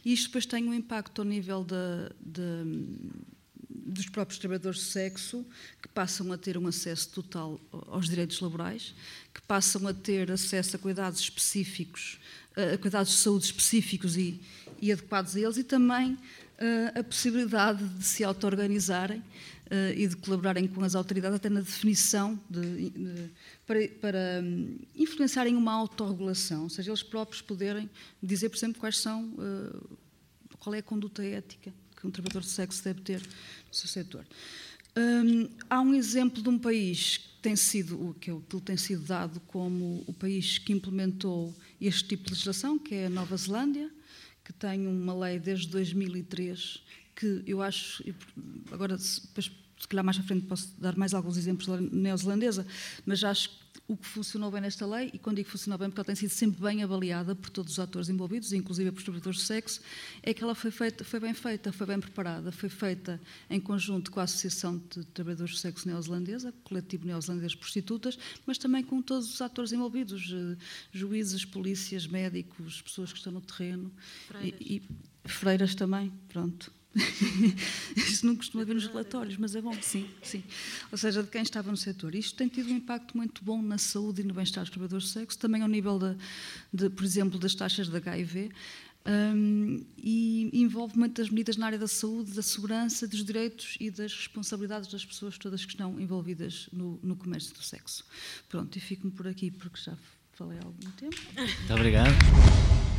E 0.03 0.13
isto 0.13 0.27
depois 0.27 0.45
tem 0.45 0.65
um 0.65 0.73
impacto 0.73 1.23
ao 1.23 1.25
nível 1.25 1.63
de, 1.63 2.13
de, 2.23 2.85
dos 3.69 4.07
próprios 4.07 4.37
trabalhadores 4.37 4.81
de 4.81 4.85
sexo, 4.85 5.43
que 5.81 5.87
passam 5.87 6.31
a 6.31 6.37
ter 6.37 6.59
um 6.59 6.67
acesso 6.67 7.09
total 7.09 7.59
aos 7.71 8.07
direitos 8.07 8.39
laborais, 8.39 8.93
que 9.33 9.41
passam 9.41 9.87
a 9.87 9.93
ter 9.95 10.29
acesso 10.29 10.75
a 10.75 10.79
cuidados 10.79 11.21
específicos, 11.21 12.19
a 12.55 12.77
cuidados 12.77 13.13
de 13.13 13.17
saúde 13.17 13.45
específicos 13.45 14.15
e, 14.15 14.39
e 14.79 14.91
adequados 14.91 15.35
a 15.35 15.39
eles, 15.39 15.57
e 15.57 15.63
também 15.63 16.19
a 16.95 17.03
possibilidade 17.03 17.83
de 17.87 18.03
se 18.03 18.23
auto-organizarem 18.23 19.19
uh, 19.19 19.93
e 19.95 20.07
de 20.07 20.15
colaborarem 20.15 20.67
com 20.67 20.83
as 20.83 20.95
autoridades 20.95 21.35
até 21.35 21.49
na 21.49 21.61
definição 21.61 22.39
de, 22.49 22.89
de, 22.89 23.31
para, 23.65 23.87
para 24.01 24.41
um, 24.43 24.77
influenciarem 24.95 25.55
uma 25.55 25.73
autorregulação, 25.73 26.63
ou 26.63 26.69
seja, 26.69 26.91
eles 26.91 27.03
próprios 27.03 27.41
poderem 27.41 27.89
dizer, 28.21 28.49
por 28.49 28.57
exemplo, 28.57 28.79
quais 28.79 28.97
são, 28.97 29.25
uh, 29.33 29.97
qual 30.59 30.73
é 30.75 30.79
a 30.79 30.83
conduta 30.83 31.23
ética 31.23 31.73
que 31.95 32.07
um 32.07 32.11
trabalhador 32.11 32.41
de 32.41 32.49
sexo 32.49 32.83
deve 32.83 33.01
ter 33.01 33.21
no 33.21 33.73
seu 33.73 33.87
setor. 33.87 34.25
Um, 34.97 35.49
há 35.69 35.81
um 35.81 35.93
exemplo 35.93 36.41
de 36.41 36.47
um 36.47 36.57
país 36.57 37.17
que 37.17 37.29
tem 37.41 37.55
sido 37.55 38.15
que 38.19 38.31
tem 38.61 38.77
sido 38.77 39.03
dado 39.03 39.39
como 39.41 40.03
o 40.07 40.13
país 40.13 40.57
que 40.57 40.71
implementou 40.71 41.53
este 41.79 42.05
tipo 42.05 42.23
de 42.23 42.31
legislação, 42.31 42.79
que 42.79 42.95
é 42.95 43.05
a 43.07 43.09
Nova 43.09 43.35
Zelândia, 43.35 43.91
que 44.45 44.53
tem 44.53 44.87
uma 44.87 45.13
lei 45.13 45.39
desde 45.39 45.67
2003 45.67 46.83
que 47.15 47.43
eu 47.47 47.61
acho, 47.61 48.03
agora 48.71 48.95
depois 48.97 49.51
se 49.85 49.89
calhar 49.89 50.03
mais 50.03 50.17
à 50.17 50.23
frente 50.23 50.47
posso 50.47 50.73
dar 50.79 50.97
mais 50.97 51.13
alguns 51.13 51.37
exemplos 51.37 51.67
da 51.67 51.79
neozelandesa, 51.79 52.65
mas 53.05 53.23
acho 53.23 53.49
que 53.49 53.65
o 53.87 53.95
que 53.95 54.07
funcionou 54.07 54.49
bem 54.49 54.61
nesta 54.61 54.83
lei, 54.83 55.11
e 55.13 55.19
quando 55.19 55.35
digo 55.35 55.49
funcionou 55.49 55.77
bem, 55.77 55.89
porque 55.89 55.99
ela 55.99 56.05
tem 56.05 56.15
sido 56.15 56.31
sempre 56.31 56.59
bem 56.59 56.81
avaliada 56.81 57.35
por 57.35 57.51
todos 57.51 57.73
os 57.73 57.79
atores 57.79 58.09
envolvidos, 58.09 58.51
inclusive 58.51 58.91
por 58.91 59.03
trabalhadores 59.03 59.41
de 59.41 59.45
sexo, 59.45 59.79
é 60.23 60.33
que 60.33 60.43
ela 60.43 60.55
foi, 60.55 60.71
feita, 60.71 61.03
foi 61.03 61.19
bem 61.19 61.35
feita, 61.35 61.71
foi 61.71 61.85
bem 61.85 61.99
preparada, 61.99 62.51
foi 62.51 62.67
feita 62.67 63.21
em 63.47 63.59
conjunto 63.59 64.09
com 64.09 64.19
a 64.19 64.23
Associação 64.23 64.81
de 64.89 65.05
Trabalhadores 65.05 65.53
de 65.53 65.59
Sexo 65.59 65.87
Neozelandesa, 65.87 66.51
Coletivo 66.63 67.05
Neozelandês 67.05 67.51
de 67.51 67.59
Prostitutas, 67.59 68.17
mas 68.43 68.57
também 68.57 68.83
com 68.83 69.03
todos 69.03 69.31
os 69.31 69.39
atores 69.39 69.71
envolvidos, 69.71 70.33
eh, 70.33 70.57
juízes, 70.91 71.45
polícias, 71.45 72.07
médicos, 72.07 72.81
pessoas 72.81 73.11
que 73.11 73.19
estão 73.19 73.33
no 73.33 73.41
terreno. 73.41 73.91
Freiras. 74.27 74.59
E, 74.61 74.81
e 75.23 75.29
freiras 75.29 75.75
também, 75.75 76.11
pronto. 76.27 76.71
Isso 77.95 78.25
não 78.25 78.35
costuma 78.35 78.63
ver 78.63 78.73
nos 78.73 78.87
relatórios, 78.87 79.37
mas 79.37 79.55
é 79.55 79.61
bom, 79.61 79.75
sim, 79.81 80.09
sim. 80.23 80.43
Ou 80.91 80.97
seja, 80.97 81.21
de 81.21 81.29
quem 81.29 81.41
estava 81.41 81.69
no 81.69 81.77
setor. 81.77 82.15
Isto 82.15 82.37
tem 82.37 82.47
tido 82.47 82.69
um 82.69 82.77
impacto 82.77 83.17
muito 83.17 83.43
bom 83.43 83.61
na 83.61 83.77
saúde 83.77 84.21
e 84.21 84.23
no 84.23 84.33
bem-estar 84.33 84.63
dos 84.63 84.71
trabalhadores 84.71 85.07
de 85.07 85.11
sexo, 85.11 85.37
também 85.37 85.61
ao 85.61 85.67
nível, 85.67 85.99
de, 85.99 86.15
de 86.73 86.89
por 86.89 87.03
exemplo, 87.03 87.37
das 87.37 87.53
taxas 87.53 87.89
de 87.89 87.97
HIV. 87.97 88.51
Um, 89.07 89.85
e 89.97 90.49
envolve 90.51 90.97
muitas 90.97 91.29
medidas 91.29 91.57
na 91.57 91.67
área 91.67 91.77
da 91.77 91.87
saúde, 91.87 92.31
da 92.31 92.41
segurança, 92.41 93.07
dos 93.07 93.23
direitos 93.23 93.77
e 93.79 93.91
das 93.91 94.11
responsabilidades 94.11 94.91
das 94.91 95.05
pessoas 95.05 95.37
todas 95.37 95.63
que 95.63 95.71
estão 95.71 95.99
envolvidas 95.99 96.67
no, 96.73 96.99
no 97.03 97.15
comércio 97.15 97.53
do 97.53 97.61
sexo. 97.61 98.03
Pronto, 98.49 98.75
e 98.75 98.81
fico-me 98.81 99.11
por 99.11 99.27
aqui 99.27 99.51
porque 99.51 99.79
já 99.79 99.95
falei 100.33 100.57
há 100.57 100.65
algum 100.65 100.91
tempo. 100.91 101.15
Muito 101.35 101.73
obrigado. 101.73 102.94